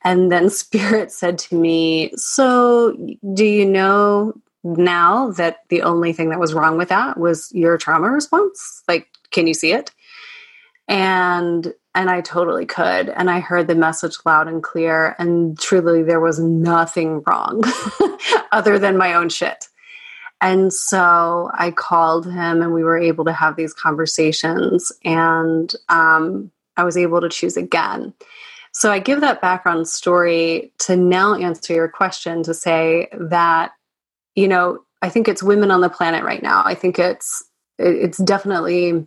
[0.04, 2.96] and then spirit said to me so
[3.34, 4.32] do you know
[4.64, 9.08] now that the only thing that was wrong with that was your trauma response like
[9.30, 9.90] can you see it
[10.88, 13.08] and and I totally could.
[13.08, 15.16] And I heard the message loud and clear.
[15.18, 17.64] And truly, there was nothing wrong
[18.52, 19.66] other than my own shit.
[20.40, 24.92] And so I called him, and we were able to have these conversations.
[25.04, 28.14] And um, I was able to choose again.
[28.72, 33.72] So I give that background story to now answer your question to say that,
[34.36, 36.62] you know, I think it's women on the planet right now.
[36.64, 37.44] I think it's
[37.78, 39.06] it's definitely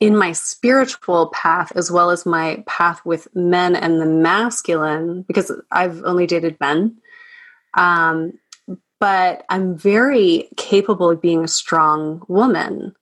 [0.00, 5.52] in my spiritual path as well as my path with men and the masculine because
[5.70, 6.98] I've only dated men.
[7.74, 8.34] Um,
[9.04, 12.94] but I'm very capable of being a strong woman.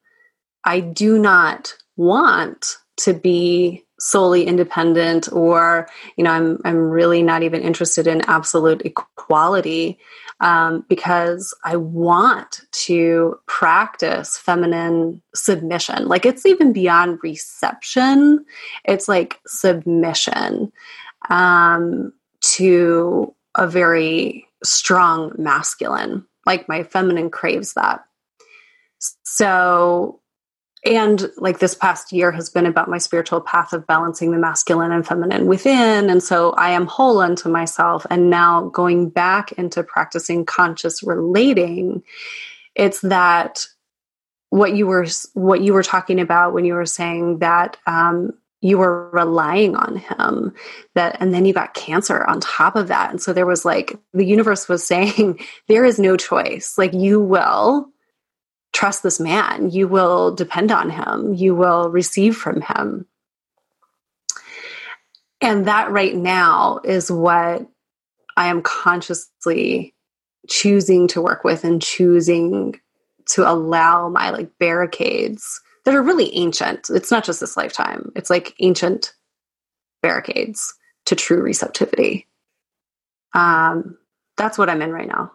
[0.65, 5.87] I do not want to be solely independent or
[6.17, 10.01] you know I'm I'm really not even interested in absolute equality
[10.41, 16.09] um, because I want to practice feminine submission.
[16.09, 18.45] Like it's even beyond reception,
[18.85, 20.73] it's like submission
[21.31, 22.13] um,
[22.57, 26.27] to a very strong masculine.
[26.47, 28.05] Like my feminine craves that.
[29.25, 30.21] So
[30.85, 34.91] and like this past year has been about my spiritual path of balancing the masculine
[34.91, 39.83] and feminine within and so i am whole unto myself and now going back into
[39.85, 42.03] practicing conscious relating
[42.75, 43.67] it's that
[44.51, 48.33] what you were what you were talking about when you were saying that um,
[48.63, 50.55] you were relying on him
[50.95, 53.99] that and then you got cancer on top of that and so there was like
[54.15, 55.39] the universe was saying
[55.69, 57.93] there is no choice like you will
[58.73, 59.71] trust this man.
[59.71, 61.35] You will depend on him.
[61.35, 63.07] You will receive from him.
[65.41, 67.67] And that right now is what
[68.37, 69.95] I am consciously
[70.49, 72.81] choosing to work with and choosing
[73.27, 76.91] to allow my like barricades that are really ancient.
[76.91, 79.15] It's not just this lifetime, it's like ancient
[80.03, 80.75] barricades
[81.07, 82.29] to true receptivity.
[83.35, 83.97] Um,
[84.37, 85.33] that's what I'm in right now.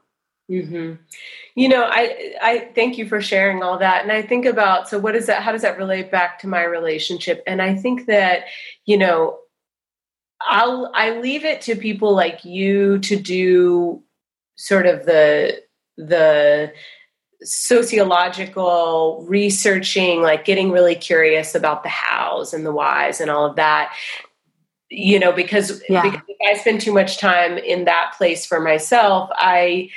[0.50, 0.94] Mm-hmm.
[1.56, 4.98] You know, I I thank you for sharing all that, and I think about so
[4.98, 5.44] what is that?
[5.44, 7.44] How does that relate back to my relationship?
[7.46, 8.46] And I think that
[8.86, 9.40] you know,
[10.42, 14.04] I'll I leave it to people like you to do
[14.56, 15.62] sort of the
[15.98, 16.72] the
[17.44, 23.56] sociological researching like getting really curious about the hows and the whys and all of
[23.56, 23.94] that
[24.90, 26.02] you know because, yeah.
[26.02, 29.88] because if i spend too much time in that place for myself i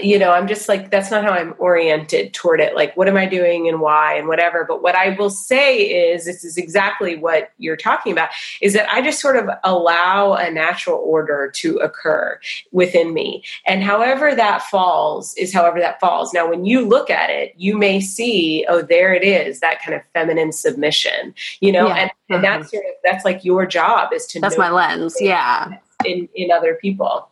[0.00, 2.74] you know, I'm just like, that's not how I'm oriented toward it.
[2.74, 4.64] Like, what am I doing and why and whatever.
[4.64, 8.90] But what I will say is, this is exactly what you're talking about, is that
[8.90, 12.38] I just sort of allow a natural order to occur
[12.72, 13.42] within me.
[13.66, 16.32] And however that falls is however that falls.
[16.32, 19.94] Now, when you look at it, you may see, oh, there it is, that kind
[19.94, 21.96] of feminine submission, you know, yeah.
[21.96, 22.76] and, and that's mm-hmm.
[22.76, 25.16] sort of, that's like your job is to that's my lens.
[25.20, 25.78] Yeah.
[26.04, 27.28] In, in other people.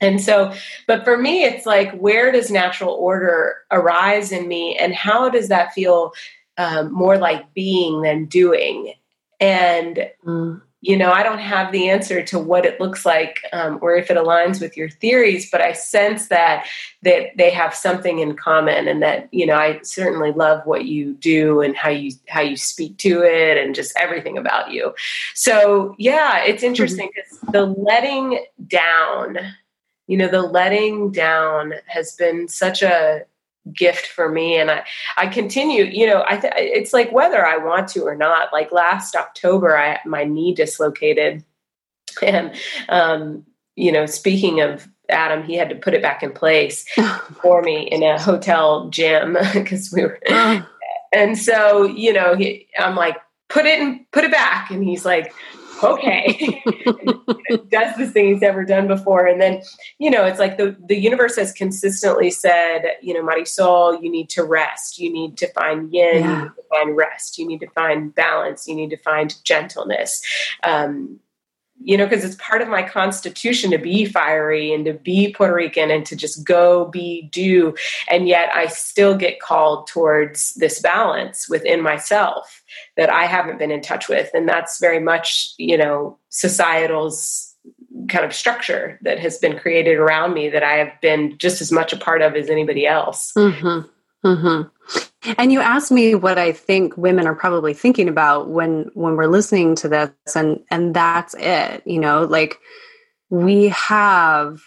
[0.00, 0.52] And so,
[0.86, 5.48] but for me, it's like, where does natural order arise in me, and how does
[5.48, 6.12] that feel
[6.58, 8.94] um, more like being than doing?
[9.40, 10.60] And mm.
[10.80, 14.10] you know, I don't have the answer to what it looks like um, or if
[14.10, 16.66] it aligns with your theories, but I sense that
[17.02, 21.14] that they have something in common, and that you know, I certainly love what you
[21.14, 24.94] do and how you how you speak to it, and just everything about you.
[25.34, 26.66] So, yeah, it's mm-hmm.
[26.66, 27.52] interesting because mm-hmm.
[27.52, 29.38] the letting down
[30.06, 33.24] you know the letting down has been such a
[33.72, 34.84] gift for me and i
[35.16, 38.70] i continue you know i th- it's like whether i want to or not like
[38.70, 41.44] last october i my knee dislocated.
[42.22, 42.54] And
[42.88, 43.44] um
[43.74, 46.86] you know speaking of adam he had to put it back in place
[47.42, 50.20] for me in a hotel gym because we were
[51.12, 53.16] and so you know he, i'm like
[53.48, 55.34] put it and put it back and he's like
[55.82, 56.62] okay.
[57.68, 59.26] Does this thing he's never done before.
[59.26, 59.62] And then
[59.98, 64.28] you know it's like the the universe has consistently said you know marisol you need
[64.30, 64.98] to rest.
[64.98, 66.36] You need to find yin yeah.
[66.38, 67.38] you need to find rest.
[67.38, 68.66] You need to find balance.
[68.66, 70.22] You need to find gentleness.
[70.62, 71.20] Um,
[71.82, 75.54] you know, because it's part of my constitution to be fiery and to be Puerto
[75.54, 77.74] Rican and to just go, be, do.
[78.08, 82.62] And yet I still get called towards this balance within myself
[82.96, 84.30] that I haven't been in touch with.
[84.34, 87.54] And that's very much, you know, societal's
[88.08, 91.72] kind of structure that has been created around me that I have been just as
[91.72, 93.32] much a part of as anybody else.
[93.36, 93.88] Mm-hmm.
[94.26, 95.34] Mm-hmm.
[95.38, 99.26] And you asked me what I think women are probably thinking about when when we're
[99.26, 101.82] listening to this, and and that's it.
[101.84, 102.58] You know, like
[103.30, 104.60] we have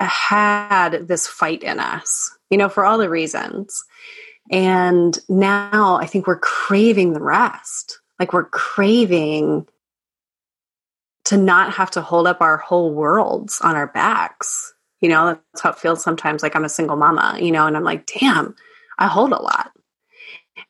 [0.00, 3.84] had this fight in us, you know, for all the reasons.
[4.50, 8.00] And now I think we're craving the rest.
[8.18, 9.66] Like we're craving
[11.26, 14.74] to not have to hold up our whole worlds on our backs.
[15.00, 17.76] You know, that's how it feels sometimes like I'm a single mama, you know, and
[17.76, 18.56] I'm like, damn,
[19.00, 19.72] I hold a lot.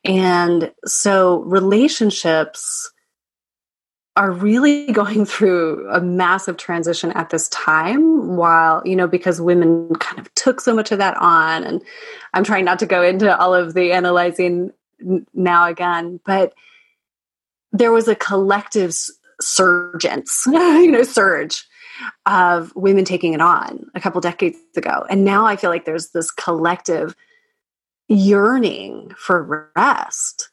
[0.04, 2.90] And so relationships
[4.16, 9.94] are really going through a massive transition at this time while you know because women
[9.96, 11.82] kind of took so much of that on and
[12.34, 14.72] i'm trying not to go into all of the analyzing
[15.32, 16.54] now again but
[17.72, 18.94] there was a collective
[19.40, 21.66] surgence you know surge
[22.26, 26.10] of women taking it on a couple decades ago and now i feel like there's
[26.10, 27.14] this collective
[28.10, 30.50] yearning for rest.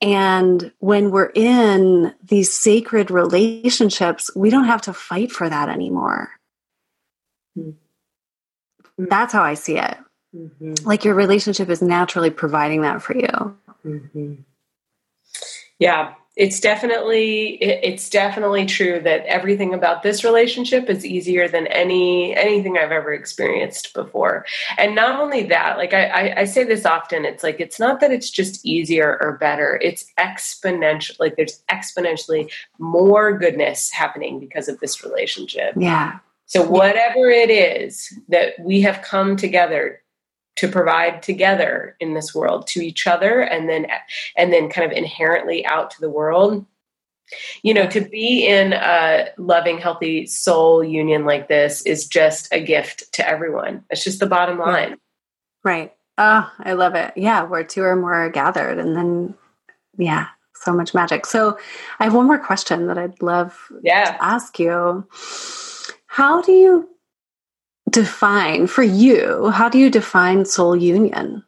[0.00, 6.30] And when we're in these sacred relationships, we don't have to fight for that anymore.
[7.56, 9.04] Mm-hmm.
[9.08, 9.96] That's how I see it.
[10.34, 10.86] Mm-hmm.
[10.86, 13.56] Like your relationship is naturally providing that for you.
[13.84, 14.34] Mm-hmm.
[15.78, 22.36] Yeah, it's definitely it's definitely true that everything about this relationship is easier than any
[22.36, 24.44] anything I've ever experienced before.
[24.76, 28.00] And not only that, like I, I, I say this often, it's like it's not
[28.00, 29.80] that it's just easier or better.
[29.82, 31.18] It's exponential.
[31.18, 35.72] Like there's exponentially more goodness happening because of this relationship.
[35.74, 36.18] Yeah.
[36.44, 40.00] So whatever it is that we have come together
[40.56, 43.86] to provide together in this world to each other and then
[44.36, 46.66] and then kind of inherently out to the world.
[47.62, 52.60] You know to be in a loving healthy soul union like this is just a
[52.60, 53.84] gift to everyone.
[53.90, 54.96] It's just the bottom line.
[55.64, 55.92] Right.
[56.18, 57.12] Oh i love it.
[57.16, 59.34] Yeah where two or more are gathered and then
[59.98, 61.26] yeah so much magic.
[61.26, 61.58] So
[62.00, 64.12] i have one more question that i'd love yeah.
[64.12, 65.06] to ask you.
[66.06, 66.88] How do you
[67.90, 71.44] define for you how do you define soul union?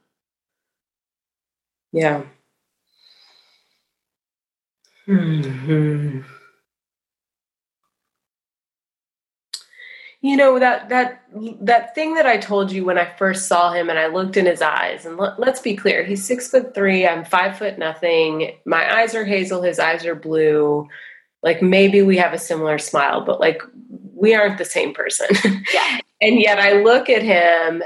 [1.93, 2.23] Yeah.
[5.07, 6.21] Hmm.
[10.21, 11.23] You know that that
[11.61, 14.47] that thing that i told you when i first saw him and i looked in
[14.47, 18.53] his eyes and let, us be clear he's six foot three i'm five foot nothing
[18.65, 20.89] my eyes are hazel his eyes are blue
[21.43, 23.63] like maybe we have a similar smile but like
[24.19, 25.29] we aren't the same person
[25.73, 27.83] yeah and yet I look at him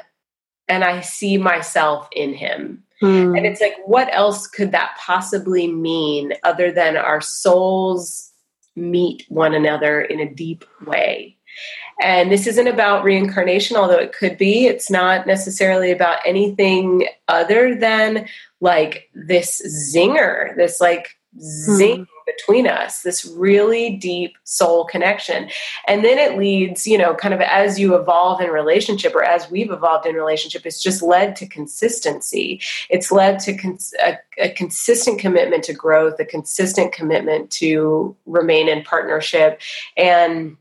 [0.68, 2.84] and I see myself in him.
[3.02, 3.36] Mm.
[3.36, 8.30] And it's like, what else could that possibly mean other than our souls
[8.74, 11.36] meet one another in a deep way?
[12.00, 14.66] And this isn't about reincarnation, although it could be.
[14.66, 18.28] It's not necessarily about anything other than
[18.60, 19.60] like this
[19.94, 25.48] zinger, this like zing mm between us, this really deep soul connection.
[25.86, 29.50] And then it leads, you know, kind of as you evolve in relationship or as
[29.50, 32.60] we've evolved in relationship, it's just led to consistency.
[32.90, 38.68] It's led to cons- a, a consistent commitment to growth, a consistent commitment to remain
[38.68, 39.60] in partnership.
[39.96, 40.56] And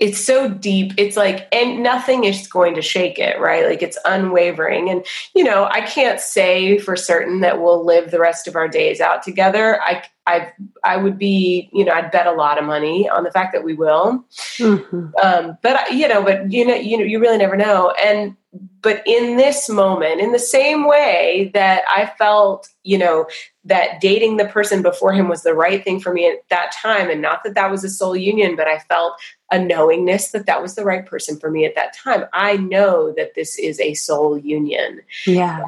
[0.00, 0.92] it's so deep.
[0.96, 3.64] It's like and nothing is going to shake it right?
[3.64, 4.90] Like it's unwavering.
[4.90, 8.68] And you know i can't say for certain that we'll live the rest of our
[8.68, 9.80] days out together.
[9.82, 13.30] I i i would be you know i'd bet a lot of money on the
[13.30, 14.24] fact that we will.
[14.58, 15.08] Mm-hmm.
[15.22, 17.92] um, but you know but you know you know you really never know.
[18.02, 18.36] And
[18.84, 23.26] but in this moment in the same way that i felt you know
[23.64, 27.10] that dating the person before him was the right thing for me at that time
[27.10, 29.14] and not that that was a soul union but i felt
[29.50, 33.12] a knowingness that that was the right person for me at that time i know
[33.16, 35.00] that this is a soul union.
[35.26, 35.62] Yeah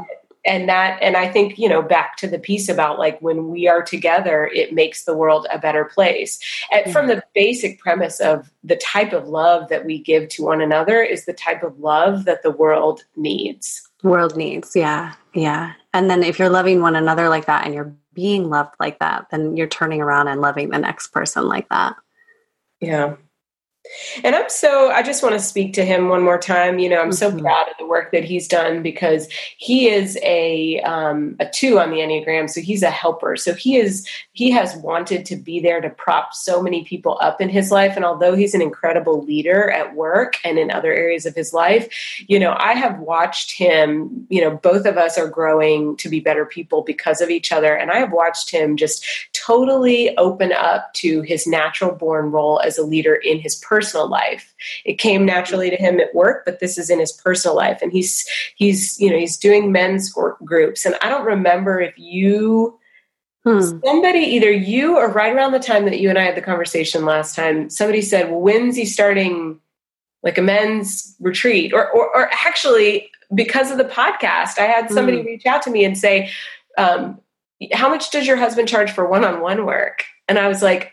[0.47, 3.67] and that and i think you know back to the piece about like when we
[3.69, 6.39] are together it makes the world a better place
[6.73, 10.61] and from the basic premise of the type of love that we give to one
[10.61, 16.11] another is the type of love that the world needs world needs yeah yeah and
[16.11, 19.57] then if you're loving one another like that and you're being loved like that, then
[19.57, 21.95] you're turning around and loving the next person like that.
[22.81, 23.17] Yeah.
[24.25, 26.79] And I'm so, I just want to speak to him one more time.
[26.79, 27.41] You know, I'm so mm-hmm.
[27.41, 31.91] proud of the work that he's done because he is a, um, a two on
[31.91, 32.51] the Enneagram.
[32.51, 33.37] So he's a helper.
[33.37, 37.41] So he is, he has wanted to be there to prop so many people up
[37.41, 37.95] in his life.
[37.97, 41.89] And although he's an incredible leader at work and in other areas of his life,
[42.27, 46.21] you know, I have watched him, you know, both of us are growing to be
[46.21, 47.75] better people because of each other.
[47.75, 52.79] And I have watched him just totally open up to his natural born role as
[52.79, 54.55] a leader in his personal personal life.
[54.85, 57.81] It came naturally to him at work, but this is in his personal life.
[57.83, 60.13] And he's he's you know he's doing men's
[60.45, 60.87] groups.
[60.87, 62.79] And I don't remember if you
[63.45, 63.61] hmm.
[63.85, 67.05] somebody either you or right around the time that you and I had the conversation
[67.05, 69.61] last time, somebody said, "Well, when's he starting?"
[70.23, 75.19] like a men's retreat or, or, or actually because of the podcast i had somebody
[75.19, 75.27] mm.
[75.27, 76.29] reach out to me and say
[76.79, 77.21] um,
[77.73, 80.93] how much does your husband charge for one-on-one work and i was like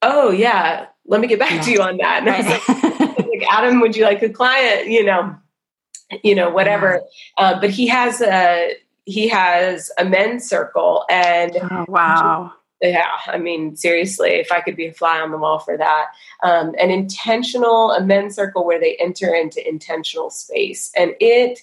[0.00, 1.60] oh yeah let me get back yeah.
[1.62, 2.18] to you on that.
[2.18, 2.44] And right.
[2.44, 4.86] I was like, like, Adam, would you like a client?
[4.86, 5.36] You know,
[6.22, 7.02] you know, whatever.
[7.36, 12.52] Uh, but he has a he has a men's circle, and oh, wow.
[12.80, 16.06] Yeah, I mean, seriously, if I could be a fly on the wall for that,
[16.42, 21.58] um, an intentional, a men's circle where they enter into intentional space, and it,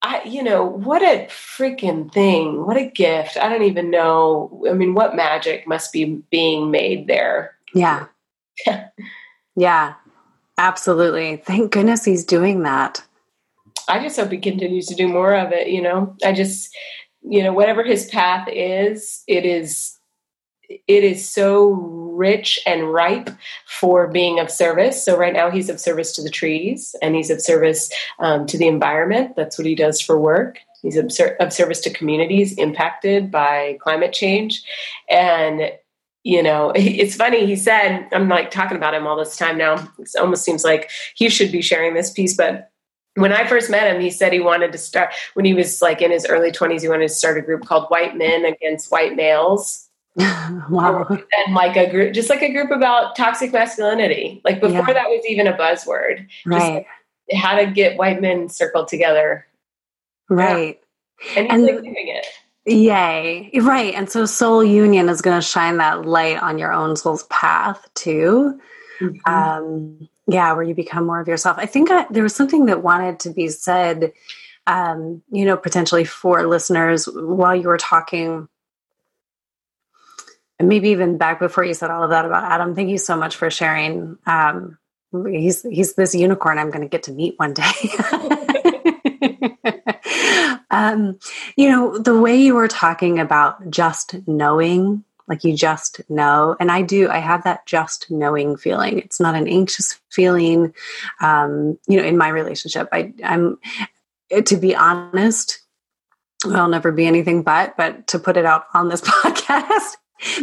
[0.00, 2.64] I, you know, what a freaking thing!
[2.64, 3.36] What a gift!
[3.36, 4.64] I don't even know.
[4.70, 7.56] I mean, what magic must be being made there?
[7.74, 8.06] Yeah,
[9.56, 9.94] yeah,
[10.56, 11.36] absolutely.
[11.36, 13.02] Thank goodness he's doing that.
[13.88, 15.68] I just hope he continues to do more of it.
[15.68, 16.74] You know, I just,
[17.22, 19.96] you know, whatever his path is, it is,
[20.68, 21.70] it is so
[22.18, 23.30] rich and ripe
[23.66, 25.02] for being of service.
[25.02, 28.58] So right now he's of service to the trees and he's of service um, to
[28.58, 29.36] the environment.
[29.36, 30.58] That's what he does for work.
[30.82, 34.62] He's of, of service to communities impacted by climate change,
[35.10, 35.72] and
[36.28, 39.74] you know it's funny he said i'm like talking about him all this time now.
[39.98, 42.70] It almost seems like he should be sharing this piece but
[43.14, 46.02] when i first met him he said he wanted to start when he was like
[46.02, 49.16] in his early 20s he wanted to start a group called white men against white
[49.16, 49.86] males.
[50.70, 51.06] Wow.
[51.08, 54.40] And like a group just like a group about toxic masculinity.
[54.44, 54.92] Like before yeah.
[54.92, 56.26] that was even a buzzword.
[56.44, 56.84] Right.
[57.30, 59.46] like how to get white men circled together.
[60.28, 60.80] Right.
[61.24, 61.38] Yeah.
[61.38, 62.26] and he's and, like doing it
[62.68, 63.50] Yay.
[63.60, 63.94] Right.
[63.94, 67.88] And so soul union is going to shine that light on your own soul's path
[67.94, 68.60] too.
[69.00, 69.32] Mm-hmm.
[69.32, 71.56] Um, yeah, where you become more of yourself.
[71.58, 74.12] I think I, there was something that wanted to be said,
[74.66, 78.48] um, you know, potentially for listeners while you were talking.
[80.58, 82.74] And maybe even back before you said all of that about Adam.
[82.74, 84.18] Thank you so much for sharing.
[84.26, 84.76] Um,
[85.12, 87.72] he's he's this unicorn I'm going to get to meet one day.
[90.70, 91.18] Um,
[91.56, 96.70] you know, the way you were talking about just knowing, like you just know, and
[96.70, 98.98] I do, I have that just knowing feeling.
[98.98, 100.74] It's not an anxious feeling.
[101.20, 103.58] Um, you know, in my relationship, I, I'm,
[104.44, 105.60] to be honest,
[106.46, 109.96] I'll never be anything but, but to put it out on this podcast,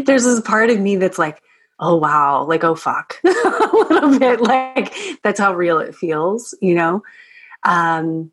[0.06, 1.42] there's this part of me that's like,
[1.80, 4.94] oh wow, like, oh fuck, a little bit like
[5.24, 7.04] that's how real it feels, you know?
[7.64, 8.32] Um,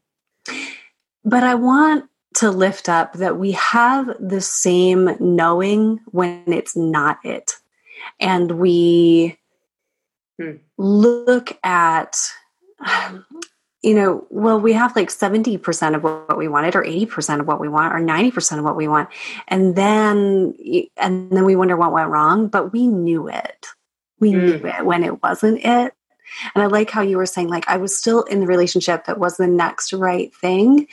[1.25, 7.19] but I want to lift up that we have the same knowing when it's not
[7.25, 7.57] it.
[8.19, 9.39] And we
[10.41, 10.57] hmm.
[10.79, 12.17] look at,
[13.83, 17.61] you know, well, we have like 70% of what we wanted, or 80% of what
[17.61, 19.09] we want, or 90% of what we want.
[19.49, 20.55] And then,
[20.97, 23.67] and then we wonder what went wrong, but we knew it.
[24.19, 24.67] We knew hmm.
[24.67, 25.95] it when it wasn't it.
[26.55, 29.19] And I like how you were saying, like, I was still in the relationship that
[29.19, 30.89] was the next right thing.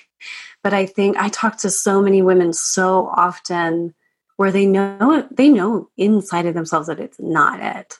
[0.64, 3.94] But I think I talk to so many women so often
[4.38, 8.00] where they know they know inside of themselves that it's not it.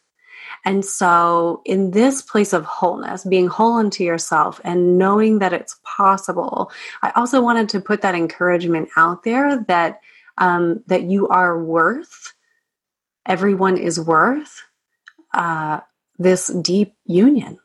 [0.66, 5.80] And so, in this place of wholeness, being whole unto yourself and knowing that it's
[5.84, 6.72] possible,
[7.02, 10.02] I also wanted to put that encouragement out there that
[10.38, 12.34] um, that you are worth.
[13.26, 14.64] Everyone is worth
[15.34, 15.82] uh,
[16.20, 17.58] this deep union.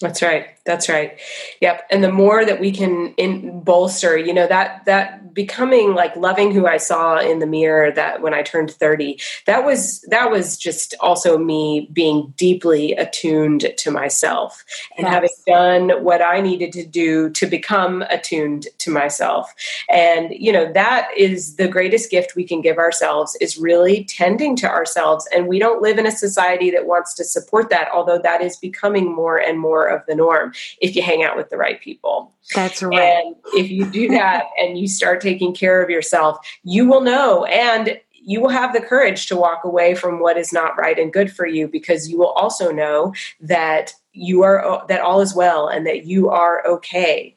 [0.00, 0.57] That's right.
[0.68, 1.18] That's right.
[1.62, 1.86] Yep.
[1.90, 6.52] And the more that we can in bolster, you know, that that becoming like loving
[6.52, 10.58] who I saw in the mirror that when I turned 30, that was that was
[10.58, 14.62] just also me being deeply attuned to myself
[14.98, 15.14] and yes.
[15.14, 19.54] having done what I needed to do to become attuned to myself.
[19.88, 24.54] And you know, that is the greatest gift we can give ourselves is really tending
[24.56, 28.18] to ourselves and we don't live in a society that wants to support that, although
[28.18, 30.52] that is becoming more and more of the norm.
[30.80, 32.32] If you hang out with the right people.
[32.54, 32.98] That's right.
[32.98, 37.44] And if you do that and you start taking care of yourself, you will know
[37.44, 41.12] and you will have the courage to walk away from what is not right and
[41.12, 45.68] good for you because you will also know that you are that all is well
[45.68, 47.36] and that you are okay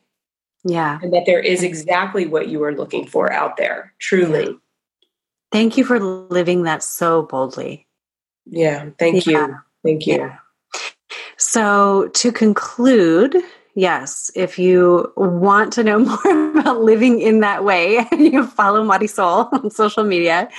[0.64, 1.00] yeah.
[1.02, 4.46] And that there is exactly what you are looking for out there, truly.
[4.46, 4.54] Yeah.
[5.52, 7.88] Thank you for living that so boldly.
[8.46, 8.90] Yeah.
[8.98, 9.48] Thank yeah.
[9.48, 9.56] you.
[9.84, 10.18] Thank you.
[10.18, 10.38] Yeah.
[11.42, 13.36] So, to conclude,
[13.74, 18.86] yes, if you want to know more about living in that way, and you follow
[18.86, 20.50] Marisol on social media.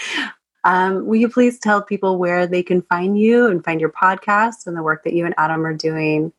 [0.64, 4.66] Um, will you please tell people where they can find you and find your podcast
[4.66, 6.32] and the work that you and Adam are doing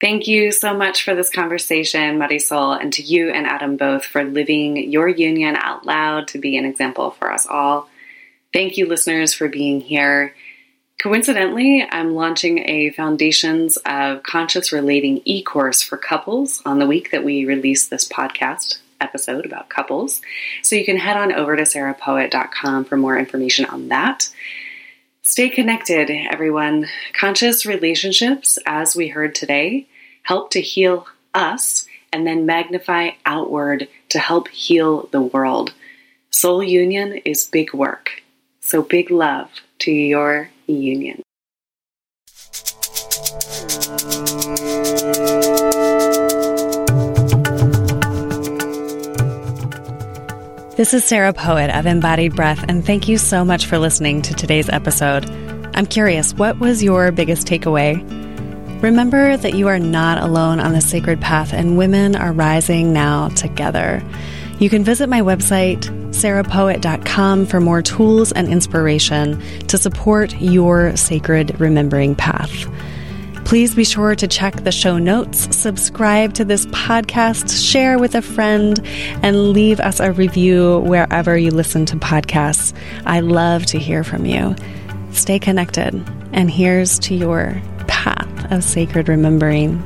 [0.00, 4.22] Thank you so much for this conversation, Marisol, and to you and Adam both for
[4.22, 7.88] living your union out loud to be an example for us all.
[8.52, 10.34] Thank you, listeners, for being here.
[10.98, 17.12] Coincidentally, I'm launching a Foundations of Conscious Relating e course for couples on the week
[17.12, 20.20] that we release this podcast episode about couples.
[20.64, 24.28] So you can head on over to sarahpoet.com for more information on that.
[25.22, 26.88] Stay connected, everyone.
[27.12, 29.86] Conscious relationships, as we heard today,
[30.24, 35.74] help to heal us and then magnify outward to help heal the world.
[36.30, 38.24] Soul union is big work.
[38.58, 41.22] So big love to your union.
[50.76, 54.32] This is Sarah Poet of Embodied Breath, and thank you so much for listening to
[54.32, 55.28] today's episode.
[55.74, 58.00] I'm curious, what was your biggest takeaway?
[58.80, 63.28] Remember that you are not alone on the sacred path, and women are rising now
[63.30, 64.04] together.
[64.58, 71.60] You can visit my website, sarahpoet.com, for more tools and inspiration to support your sacred
[71.60, 72.66] remembering path.
[73.44, 78.20] Please be sure to check the show notes, subscribe to this podcast, share with a
[78.20, 78.80] friend,
[79.22, 82.74] and leave us a review wherever you listen to podcasts.
[83.06, 84.56] I love to hear from you.
[85.12, 85.94] Stay connected,
[86.32, 89.82] and here's to your path of sacred remembering.